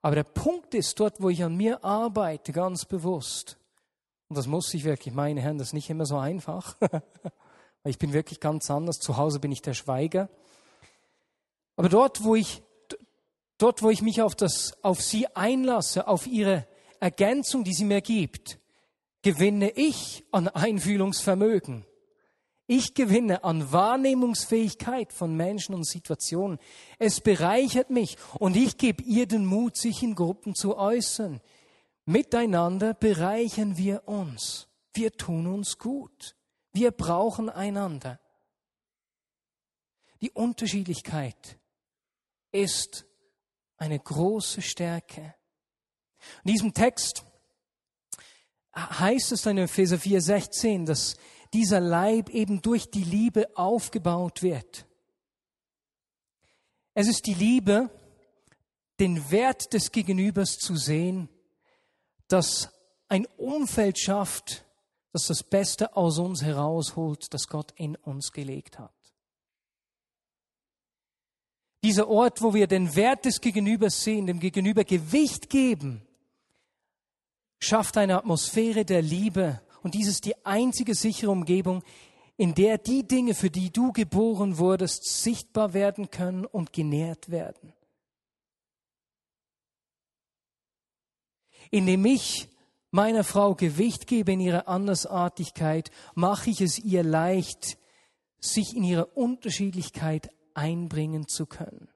Aber 0.01 0.15
der 0.15 0.23
Punkt 0.23 0.75
ist, 0.75 1.01
dort, 1.01 1.21
wo 1.21 1.29
ich 1.29 1.43
an 1.43 1.57
mir 1.57 1.83
arbeite, 1.85 2.53
ganz 2.53 2.85
bewusst, 2.85 3.59
und 4.29 4.39
das 4.39 4.47
muss 4.47 4.73
ich 4.75 4.85
wirklich, 4.85 5.13
meine 5.13 5.41
Herren, 5.41 5.59
das 5.59 5.69
ist 5.69 5.73
nicht 5.73 5.91
immer 5.91 6.07
so 6.07 6.19
einfach, 6.19 6.77
ich 7.85 7.99
bin 7.99 8.13
wirklich 8.13 8.39
ganz 8.39 8.71
anders, 8.71 8.99
zu 8.99 9.17
Hause 9.17 9.41
bin 9.41 9.51
ich 9.51 9.61
der 9.61 9.75
Schweiger. 9.75 10.29
Aber 11.75 11.89
dort, 11.89 12.23
wo 12.23 12.37
ich, 12.37 12.63
dort, 13.59 13.83
wo 13.83 13.91
ich 13.91 14.03
mich 14.03 14.23
auf 14.23 14.37
das, 14.37 14.79
auf 14.85 15.03
sie 15.03 15.27
einlasse, 15.35 16.07
auf 16.07 16.29
ihre 16.29 16.65
Ergänzung, 17.01 17.65
die 17.65 17.75
sie 17.75 17.87
mir 17.87 18.03
gibt, 18.03 18.61
gewinne 19.23 19.73
ich 19.73 20.25
an 20.31 20.47
Einfühlungsvermögen. 20.47 21.85
Ich 22.75 22.95
gewinne 22.95 23.45
an 23.45 23.71
Wahrnehmungsfähigkeit 23.71 25.13
von 25.13 25.37
Menschen 25.37 25.75
und 25.75 25.87
Situationen. 25.87 26.59
Es 26.99 27.21
bereichert 27.21 27.91
mich 27.91 28.17
und 28.39 28.57
ich 28.57 28.79
gebe 28.79 29.03
ihr 29.03 29.27
den 29.29 29.45
Mut, 29.45 29.77
sich 29.77 30.03
in 30.03 30.15
Gruppen 30.15 30.55
zu 30.55 30.79
äußern. 30.79 31.43
Miteinander 32.07 32.95
bereichern 32.95 33.77
wir 33.77 34.09
uns. 34.09 34.69
Wir 34.95 35.13
tun 35.13 35.49
uns 35.49 35.77
gut. 35.77 36.35
Wir 36.73 36.93
brauchen 36.93 37.51
einander. 37.51 38.19
Die 40.23 40.31
Unterschiedlichkeit 40.31 41.59
ist 42.53 43.05
eine 43.77 43.99
große 43.99 44.63
Stärke. 44.63 45.35
In 46.43 46.53
diesem 46.53 46.73
Text 46.73 47.23
heißt 48.75 49.33
es 49.33 49.43
dann 49.43 49.59
in 49.59 49.65
Epheser 49.65 49.97
4,16, 49.97 50.87
dass 50.87 51.17
dieser 51.53 51.81
Leib 51.81 52.31
eben 52.31 52.63
durch 52.63 52.91
die 52.91 53.05
Liebe 53.05 53.49
aufgebaut 53.57 54.43
wird. 54.43 54.87
Es 56.95 57.09
ist 57.09 57.27
die 57.27 57.35
Liebe, 57.35 57.91
den 59.01 59.31
Wert 59.31 59.73
des 59.73 59.93
Gegenübers 59.93 60.59
zu 60.59 60.77
sehen, 60.77 61.29
das 62.29 62.71
ein 63.09 63.27
Umfeld 63.37 63.99
schafft, 63.99 64.65
das 65.13 65.27
das 65.27 65.43
Beste 65.43 65.97
aus 65.97 66.19
uns 66.19 66.43
herausholt, 66.43 67.33
das 67.35 67.47
Gott 67.47 67.73
in 67.77 67.97
uns 67.97 68.33
gelegt 68.33 68.79
hat. 68.79 68.95
Dieser 71.85 72.09
Ort, 72.09 72.43
wo 72.43 72.55
wir 72.55 72.67
den 72.67 72.95
Wert 72.95 73.25
des 73.25 73.41
Gegenübers 73.41 74.05
sehen, 74.05 74.27
dem 74.27 74.39
Gegenüber 74.39 74.85
Gewicht 74.85 75.51
geben, 75.51 76.07
schafft 77.59 77.97
eine 77.97 78.19
Atmosphäre 78.19 78.85
der 78.85 79.03
Liebe. 79.03 79.61
Und 79.83 79.95
dies 79.95 80.09
ist 80.09 80.25
die 80.25 80.45
einzige 80.45 80.95
sichere 80.95 81.31
Umgebung, 81.31 81.83
in 82.37 82.55
der 82.55 82.79
die 82.79 83.07
Dinge, 83.07 83.35
für 83.35 83.51
die 83.51 83.71
du 83.71 83.93
geboren 83.93 84.59
wurdest, 84.59 85.05
sichtbar 85.05 85.75
werden 85.75 86.11
können 86.11 86.45
und 86.45 86.73
genährt 86.73 87.31
werden. 87.31 87.73
Indem 91.71 92.05
ich 92.05 92.49
meiner 92.91 93.25
Frau 93.25 93.55
Gewicht 93.55 94.07
gebe 94.07 94.33
in 94.33 94.41
ihrer 94.41 94.69
Andersartigkeit, 94.69 95.91
mache 96.15 96.51
ich 96.51 96.61
es 96.61 96.79
ihr 96.79 97.03
leicht, 97.03 97.79
sich 98.39 98.77
in 98.77 98.85
ihrer 98.85 99.17
Unterschiedlichkeit 99.17 100.31
einbringen 100.55 101.29
zu 101.29 101.47
können. 101.47 101.89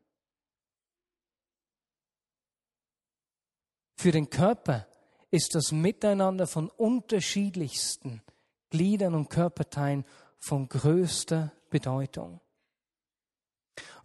Für 3.97 4.13
den 4.13 4.31
Körper 4.31 4.87
ist 5.31 5.55
das 5.55 5.73
Miteinander 5.73 6.47
von 6.47 6.69
unterschiedlichsten 6.69 8.23
Gliedern 8.71 9.15
und 9.15 9.31
Körperteilen 9.31 10.05
von 10.39 10.69
größter 10.69 11.53
Bedeutung. 11.71 12.41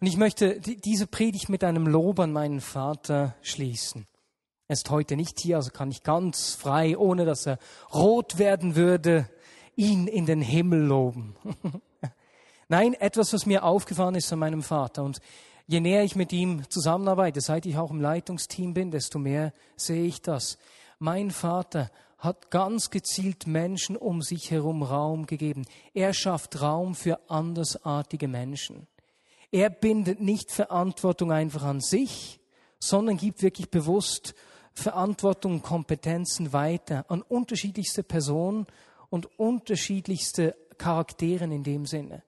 Und 0.00 0.06
ich 0.06 0.16
möchte 0.16 0.60
diese 0.60 1.06
Predigt 1.06 1.48
mit 1.48 1.64
einem 1.64 1.86
Lob 1.86 2.18
an 2.18 2.32
meinen 2.32 2.60
Vater 2.60 3.36
schließen. 3.42 4.06
Er 4.68 4.74
ist 4.74 4.90
heute 4.90 5.16
nicht 5.16 5.38
hier, 5.40 5.56
also 5.56 5.70
kann 5.70 5.90
ich 5.90 6.02
ganz 6.02 6.54
frei, 6.54 6.96
ohne 6.96 7.24
dass 7.24 7.46
er 7.46 7.58
rot 7.92 8.38
werden 8.38 8.74
würde, 8.74 9.28
ihn 9.76 10.06
in 10.06 10.26
den 10.26 10.40
Himmel 10.40 10.80
loben. 10.80 11.36
Nein, 12.68 12.94
etwas, 12.94 13.32
was 13.32 13.46
mir 13.46 13.64
aufgefallen 13.64 14.14
ist 14.14 14.32
an 14.32 14.38
meinem 14.38 14.62
Vater. 14.62 15.04
Und 15.04 15.20
je 15.66 15.80
näher 15.80 16.04
ich 16.04 16.16
mit 16.16 16.32
ihm 16.32 16.68
zusammenarbeite, 16.70 17.40
seit 17.40 17.66
ich 17.66 17.76
auch 17.76 17.90
im 17.90 18.00
Leitungsteam 18.00 18.74
bin, 18.74 18.90
desto 18.90 19.18
mehr 19.18 19.52
sehe 19.76 20.04
ich 20.04 20.22
das. 20.22 20.58
Mein 21.02 21.32
Vater 21.32 21.90
hat 22.16 22.52
ganz 22.52 22.90
gezielt 22.90 23.48
Menschen 23.48 23.96
um 23.96 24.22
sich 24.22 24.52
herum 24.52 24.84
Raum 24.84 25.26
gegeben. 25.26 25.64
Er 25.94 26.14
schafft 26.14 26.62
Raum 26.62 26.94
für 26.94 27.28
andersartige 27.28 28.28
Menschen. 28.28 28.86
Er 29.50 29.68
bindet 29.68 30.20
nicht 30.20 30.52
Verantwortung 30.52 31.32
einfach 31.32 31.64
an 31.64 31.80
sich, 31.80 32.38
sondern 32.78 33.16
gibt 33.16 33.42
wirklich 33.42 33.68
bewusst 33.68 34.36
Verantwortung 34.74 35.54
und 35.54 35.62
Kompetenzen 35.62 36.52
weiter 36.52 37.04
an 37.08 37.20
unterschiedlichste 37.22 38.04
Personen 38.04 38.68
und 39.10 39.26
unterschiedlichste 39.40 40.54
Charakteren 40.78 41.50
in 41.50 41.64
dem 41.64 41.84
Sinne. 41.84 42.22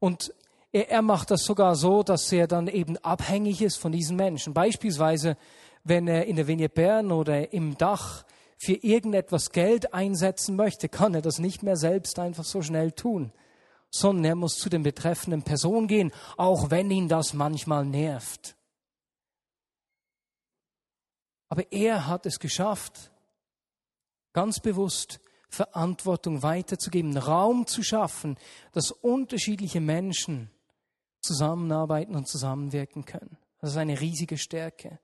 Und 0.00 0.34
er, 0.72 0.90
er 0.90 1.02
macht 1.02 1.30
das 1.30 1.44
sogar 1.44 1.76
so, 1.76 2.02
dass 2.02 2.32
er 2.32 2.48
dann 2.48 2.66
eben 2.66 2.96
abhängig 2.98 3.62
ist 3.62 3.76
von 3.76 3.92
diesen 3.92 4.16
Menschen. 4.16 4.52
Beispielsweise, 4.52 5.36
wenn 5.88 6.06
er 6.08 6.26
in 6.26 6.36
der 6.36 6.46
Vignette 6.46 6.74
Bern 6.74 7.12
oder 7.12 7.52
im 7.52 7.76
Dach 7.76 8.24
für 8.58 8.74
irgendetwas 8.74 9.50
Geld 9.50 9.94
einsetzen 9.94 10.56
möchte, 10.56 10.88
kann 10.88 11.14
er 11.14 11.22
das 11.22 11.38
nicht 11.38 11.62
mehr 11.62 11.76
selbst 11.76 12.18
einfach 12.18 12.44
so 12.44 12.60
schnell 12.60 12.92
tun, 12.92 13.32
sondern 13.90 14.24
er 14.24 14.34
muss 14.34 14.56
zu 14.56 14.68
den 14.68 14.82
betreffenden 14.82 15.42
Personen 15.42 15.86
gehen, 15.86 16.12
auch 16.36 16.70
wenn 16.70 16.90
ihn 16.90 17.08
das 17.08 17.32
manchmal 17.32 17.84
nervt. 17.84 18.56
Aber 21.48 21.72
er 21.72 22.06
hat 22.06 22.26
es 22.26 22.38
geschafft, 22.38 23.10
ganz 24.32 24.60
bewusst 24.60 25.20
Verantwortung 25.48 26.42
weiterzugeben, 26.42 27.16
Raum 27.16 27.66
zu 27.66 27.82
schaffen, 27.82 28.36
dass 28.72 28.90
unterschiedliche 28.90 29.80
Menschen 29.80 30.50
zusammenarbeiten 31.20 32.14
und 32.14 32.28
zusammenwirken 32.28 33.06
können. 33.06 33.38
Das 33.60 33.70
ist 33.70 33.76
eine 33.76 33.98
riesige 33.98 34.36
Stärke. 34.36 34.98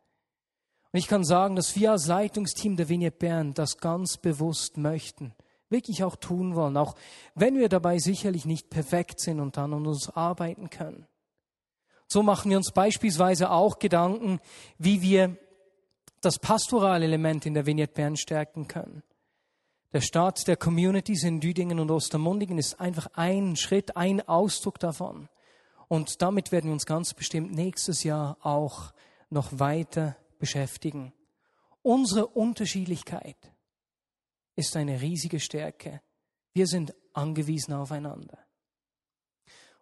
Und 0.94 0.98
ich 0.98 1.08
kann 1.08 1.24
sagen, 1.24 1.56
dass 1.56 1.74
wir 1.74 1.90
als 1.90 2.06
Leitungsteam 2.06 2.76
der 2.76 2.88
Vignette 2.88 3.18
Bern 3.18 3.52
das 3.52 3.78
ganz 3.78 4.16
bewusst 4.16 4.76
möchten, 4.76 5.34
wirklich 5.68 6.04
auch 6.04 6.14
tun 6.14 6.54
wollen, 6.54 6.76
auch 6.76 6.94
wenn 7.34 7.58
wir 7.58 7.68
dabei 7.68 7.98
sicherlich 7.98 8.44
nicht 8.44 8.70
perfekt 8.70 9.18
sind 9.18 9.40
und 9.40 9.56
dann 9.56 9.74
an 9.74 9.88
uns 9.88 10.08
arbeiten 10.08 10.70
können. 10.70 11.08
So 12.06 12.22
machen 12.22 12.48
wir 12.48 12.58
uns 12.58 12.70
beispielsweise 12.70 13.50
auch 13.50 13.80
Gedanken, 13.80 14.38
wie 14.78 15.02
wir 15.02 15.36
das 16.20 16.38
pastorale 16.38 17.06
Element 17.06 17.44
in 17.44 17.54
der 17.54 17.66
Vignette 17.66 17.94
Bern 17.94 18.16
stärken 18.16 18.68
können. 18.68 19.02
Der 19.92 20.00
Start 20.00 20.46
der 20.46 20.56
Communities 20.56 21.24
in 21.24 21.40
Düdingen 21.40 21.80
und 21.80 21.90
Ostermundigen 21.90 22.56
ist 22.56 22.78
einfach 22.78 23.08
ein 23.14 23.56
Schritt, 23.56 23.96
ein 23.96 24.28
Ausdruck 24.28 24.78
davon. 24.78 25.28
Und 25.88 26.22
damit 26.22 26.52
werden 26.52 26.66
wir 26.66 26.72
uns 26.72 26.86
ganz 26.86 27.14
bestimmt 27.14 27.52
nächstes 27.52 28.04
Jahr 28.04 28.36
auch 28.42 28.92
noch 29.28 29.58
weiter 29.58 30.14
beschäftigen. 30.38 31.12
Unsere 31.82 32.26
Unterschiedlichkeit 32.26 33.52
ist 34.56 34.76
eine 34.76 35.00
riesige 35.00 35.40
Stärke. 35.40 36.00
Wir 36.52 36.66
sind 36.66 36.94
angewiesen 37.12 37.74
aufeinander. 37.74 38.38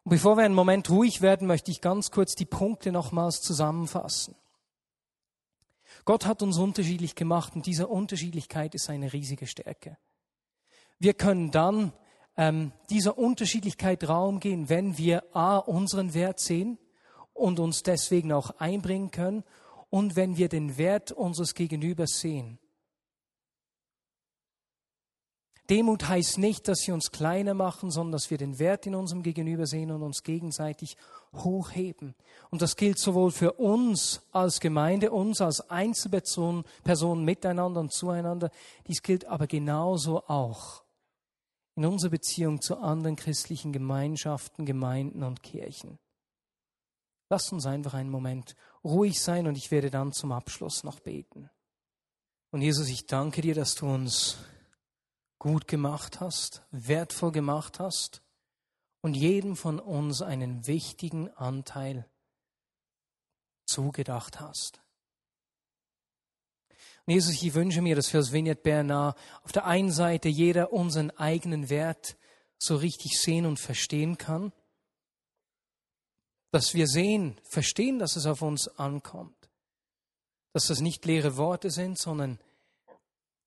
Und 0.05 0.11
bevor 0.11 0.37
wir 0.37 0.45
einen 0.45 0.55
Moment 0.55 0.91
ruhig 0.91 1.23
werden, 1.23 1.47
möchte 1.47 1.71
ich 1.71 1.81
ganz 1.81 2.11
kurz 2.11 2.35
die 2.35 2.45
Punkte 2.45 2.91
nochmals 2.91 3.41
zusammenfassen. 3.41 4.35
Gott 6.05 6.27
hat 6.27 6.43
uns 6.43 6.59
unterschiedlich 6.59 7.15
gemacht 7.15 7.55
und 7.55 7.67
diese 7.67 7.87
Unterschiedlichkeit 7.87 8.75
ist 8.75 8.91
eine 8.91 9.13
riesige 9.13 9.47
Stärke. 9.47 9.99
Wir 10.99 11.15
können 11.15 11.51
dann 11.51 11.93
ähm, 12.37 12.73
dieser 12.91 13.19
Unterschiedlichkeit 13.19 14.09
Raum 14.09 14.41
gehen, 14.41 14.69
wenn 14.69 14.99
wir 14.99 15.25
a 15.37 15.59
unseren 15.59 16.15
Wert 16.15 16.41
sehen 16.41 16.79
und 17.35 17.61
uns 17.61 17.83
deswegen 17.83 18.33
auch 18.33 18.51
einbringen 18.59 19.11
können 19.11 19.45
und 19.93 20.17
wenn 20.17 20.39
wir 20.39 20.49
den 20.49 20.79
Wert 20.79 21.13
unseres 21.13 21.55
Gegenübers 21.55 22.19
sehen. 22.19 22.59
Demut 25.69 26.09
heißt 26.09 26.39
nicht, 26.39 26.67
dass 26.67 26.87
wir 26.87 26.95
uns 26.95 27.11
kleiner 27.11 27.53
machen, 27.53 27.91
sondern 27.91 28.13
dass 28.13 28.31
wir 28.31 28.39
den 28.39 28.59
Wert 28.59 28.87
in 28.87 28.95
unserem 28.95 29.23
Gegenüber 29.23 29.67
sehen 29.67 29.91
und 29.91 30.03
uns 30.03 30.23
gegenseitig 30.23 30.97
hochheben. 31.35 32.15
Und 32.51 32.63
das 32.63 32.77
gilt 32.77 32.99
sowohl 32.99 33.31
für 33.33 33.53
uns 33.53 34.23
als 34.33 34.61
Gemeinde, 34.61 35.11
uns 35.11 35.43
als 35.43 35.69
Einzelpersonen 35.69 36.65
Personen 36.85 37.27
miteinander 37.27 37.81
und 37.81 37.93
zueinander. 37.93 38.51
Dies 38.87 39.03
gilt 39.03 39.27
aber 39.27 39.47
genauso 39.47 40.23
auch 40.27 40.85
in 41.77 41.85
unserer 41.85 42.13
Beziehung 42.13 42.63
zu 42.63 42.79
anderen 42.79 43.17
christlichen 43.17 43.73
Gemeinschaften, 43.73 44.65
Gemeinden 44.65 45.23
und 45.23 45.43
Kirchen. 45.43 45.99
Lasst 47.33 47.51
uns 47.51 47.65
einfach 47.65 47.95
einen 47.95 48.11
Moment 48.11 48.57
ruhig 48.85 49.19
sein 49.19 49.47
und 49.47 49.57
ich 49.57 49.71
werde 49.71 49.91
dann 49.91 50.13
zum 50.13 50.33
Abschluss 50.33 50.85
noch 50.85 51.01
beten. 51.01 51.49
Und 52.51 52.61
Jesus, 52.61 52.91
ich 52.91 53.07
danke 53.07 53.41
dir, 53.41 53.55
dass 53.55 53.75
du 53.75 53.87
uns 53.87 54.37
gut 55.39 55.67
gemacht 55.67 56.21
hast, 56.21 56.63
wertvoll 56.73 57.33
gemacht 57.33 57.81
hast 57.81 58.23
und 59.01 59.15
jedem 59.15 59.57
von 59.57 59.81
uns 59.81 60.21
einen 60.21 60.67
wichtigen 60.67 61.31
Anteil 61.31 62.07
zugedacht 63.65 64.39
hast. 64.39 64.83
Und 67.07 67.15
Jesus, 67.15 67.43
ich 67.43 67.55
wünsche 67.55 67.81
mir, 67.81 67.97
dass 67.97 68.13
wir 68.13 68.21
als 68.21 68.33
Vignette 68.33 68.61
Bernard 68.61 69.17
auf 69.43 69.53
der 69.53 69.65
einen 69.65 69.91
Seite 69.91 70.29
jeder 70.29 70.71
unseren 70.71 71.11
eigenen 71.13 71.71
Wert 71.71 72.19
so 72.59 72.77
richtig 72.77 73.19
sehen 73.19 73.47
und 73.47 73.59
verstehen 73.59 74.19
kann, 74.19 74.53
dass 76.53 76.75
wir 76.75 76.87
sehen, 76.87 77.41
verstehen, 77.43 77.99
dass 77.99 78.15
es 78.15 78.27
auf 78.27 78.43
uns 78.43 78.69
ankommt, 78.69 79.51
dass 80.53 80.67
das 80.67 80.81
nicht 80.81 81.05
leere 81.07 81.37
Worte 81.37 81.71
sind, 81.71 81.99
sondern 81.99 82.39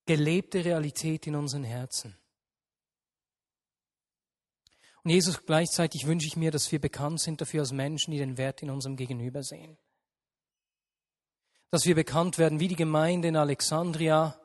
gelebte 0.06 0.66
Realität 0.66 1.28
in 1.28 1.36
unseren 1.36 1.64
Herzen. 1.64 2.18
Und 5.04 5.12
Jesus, 5.12 5.46
gleichzeitig 5.46 6.08
wünsche 6.08 6.26
ich 6.26 6.36
mir, 6.36 6.50
dass 6.50 6.72
wir 6.72 6.82
bekannt 6.82 7.22
sind 7.22 7.40
dafür 7.40 7.62
als 7.62 7.72
Menschen, 7.72 8.10
die 8.10 8.18
den 8.18 8.40
Wert 8.40 8.64
in 8.64 8.72
unserem 8.72 8.96
Gegenüber 8.96 9.44
sehen. 9.44 9.78
Dass 11.70 11.86
wir 11.86 11.94
bekannt 11.94 12.40
werden 12.40 12.60
wie 12.60 12.68
die 12.68 12.76
Gemeinde 12.76 13.28
in 13.28 13.36
Alexandria, 13.36 14.40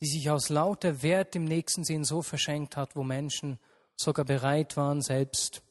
die 0.00 0.06
sich 0.06 0.30
aus 0.30 0.48
lauter 0.48 1.02
Wert 1.02 1.34
im 1.34 1.44
nächsten 1.44 1.82
Sinn 1.82 2.04
so 2.04 2.22
verschenkt 2.22 2.76
hat, 2.76 2.94
wo 2.94 3.02
Menschen 3.02 3.58
sogar 3.96 4.24
bereit 4.24 4.76
waren, 4.76 5.02
selbst 5.02 5.62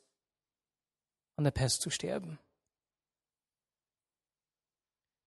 an 1.35 1.43
der 1.43 1.51
Pest 1.51 1.81
zu 1.81 1.89
sterben. 1.89 2.39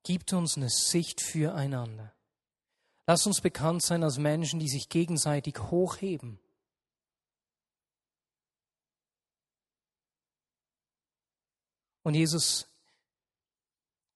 gibt 0.09 0.33
uns 0.33 0.57
eine 0.57 0.71
Sicht 0.71 1.21
füreinander. 1.21 2.15
Lass 3.07 3.27
uns 3.27 3.43
bekannt 3.43 3.83
sein 3.83 4.03
als 4.03 4.17
Menschen, 4.17 4.59
die 4.59 4.69
sich 4.69 4.89
gegenseitig 4.89 5.59
hochheben. 5.71 6.39
Und 12.03 12.15
Jesus, 12.15 12.69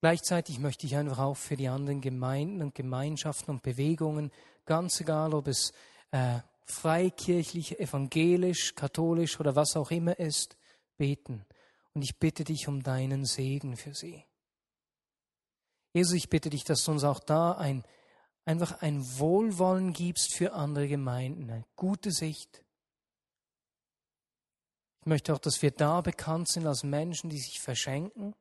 gleichzeitig 0.01 0.59
möchte 0.59 0.87
ich 0.87 0.97
einfach 0.97 1.19
auch 1.19 1.37
für 1.37 1.57
die 1.57 1.69
anderen 1.69 2.01
Gemeinden 2.01 2.63
und 2.63 2.75
Gemeinschaften 2.75 3.51
und 3.51 3.63
Bewegungen, 3.63 4.33
ganz 4.65 4.99
egal, 4.99 5.35
ob 5.35 5.47
es 5.47 5.75
äh, 6.11 6.41
freikirchlich, 6.65 7.81
evangelisch, 7.81 8.75
katholisch 8.75 9.39
oder 9.39 9.57
was 9.57 9.77
auch 9.77 9.91
immer 9.91 10.19
ist, 10.19 10.57
beten. 10.97 11.45
Und 11.95 12.03
ich 12.03 12.19
bitte 12.19 12.45
dich 12.45 12.69
um 12.69 12.83
deinen 12.83 13.25
Segen 13.25 13.77
für 13.77 13.95
sie. 13.95 14.25
Jesus, 15.93 16.15
ich 16.15 16.31
bitte 16.31 16.49
dich, 16.49 16.65
dass 16.65 16.85
du 16.85 16.93
uns 16.93 17.05
auch 17.05 17.21
da 17.21 17.53
ein, 17.53 17.85
einfach 18.45 18.81
ein 18.81 19.03
Wohlwollen 19.19 19.93
gibst 19.93 20.35
für 20.35 20.55
andere 20.55 20.89
Gemeinden, 20.89 21.51
eine 21.51 21.67
gute 21.77 22.11
Sicht. 22.11 22.65
Ich 25.01 25.07
möchte 25.07 25.35
auch, 25.35 25.39
dass 25.39 25.61
wir 25.61 25.71
da 25.71 26.01
bekannt 26.01 26.49
sind 26.49 26.67
als 26.67 26.83
Menschen, 26.83 27.29
die 27.29 27.39
sich 27.39 27.61
verschenken 27.61 28.35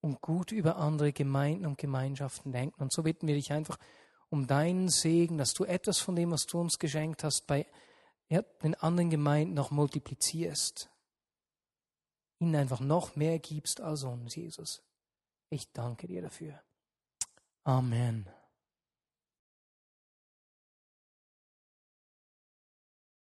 und 0.00 0.20
gut 0.22 0.52
über 0.52 0.76
andere 0.76 1.12
Gemeinden 1.12 1.66
und 1.66 1.78
Gemeinschaften 1.78 2.52
denken. 2.52 2.80
Und 2.80 2.92
so 2.92 3.02
bitten 3.02 3.26
wir 3.26 3.34
dich 3.34 3.52
einfach 3.52 3.76
um 4.30 4.46
deinen 4.46 4.88
Segen, 4.88 5.36
dass 5.36 5.52
du 5.52 5.64
etwas 5.64 5.98
von 5.98 6.16
dem, 6.16 6.30
was 6.30 6.46
du 6.46 6.60
uns 6.60 6.78
geschenkt 6.78 7.24
hast, 7.24 7.46
bei 7.46 7.66
den 8.30 8.74
anderen 8.76 9.10
Gemeinden 9.10 9.54
noch 9.54 9.70
multiplizierst. 9.70 10.90
Ihnen 12.38 12.56
einfach 12.56 12.80
noch 12.80 13.16
mehr 13.16 13.38
gibst 13.38 13.80
als 13.80 14.04
uns, 14.04 14.34
Jesus. 14.34 14.82
Ich 15.48 15.72
danke 15.72 16.06
dir 16.06 16.22
dafür. 16.22 16.62
Amen. 17.64 18.28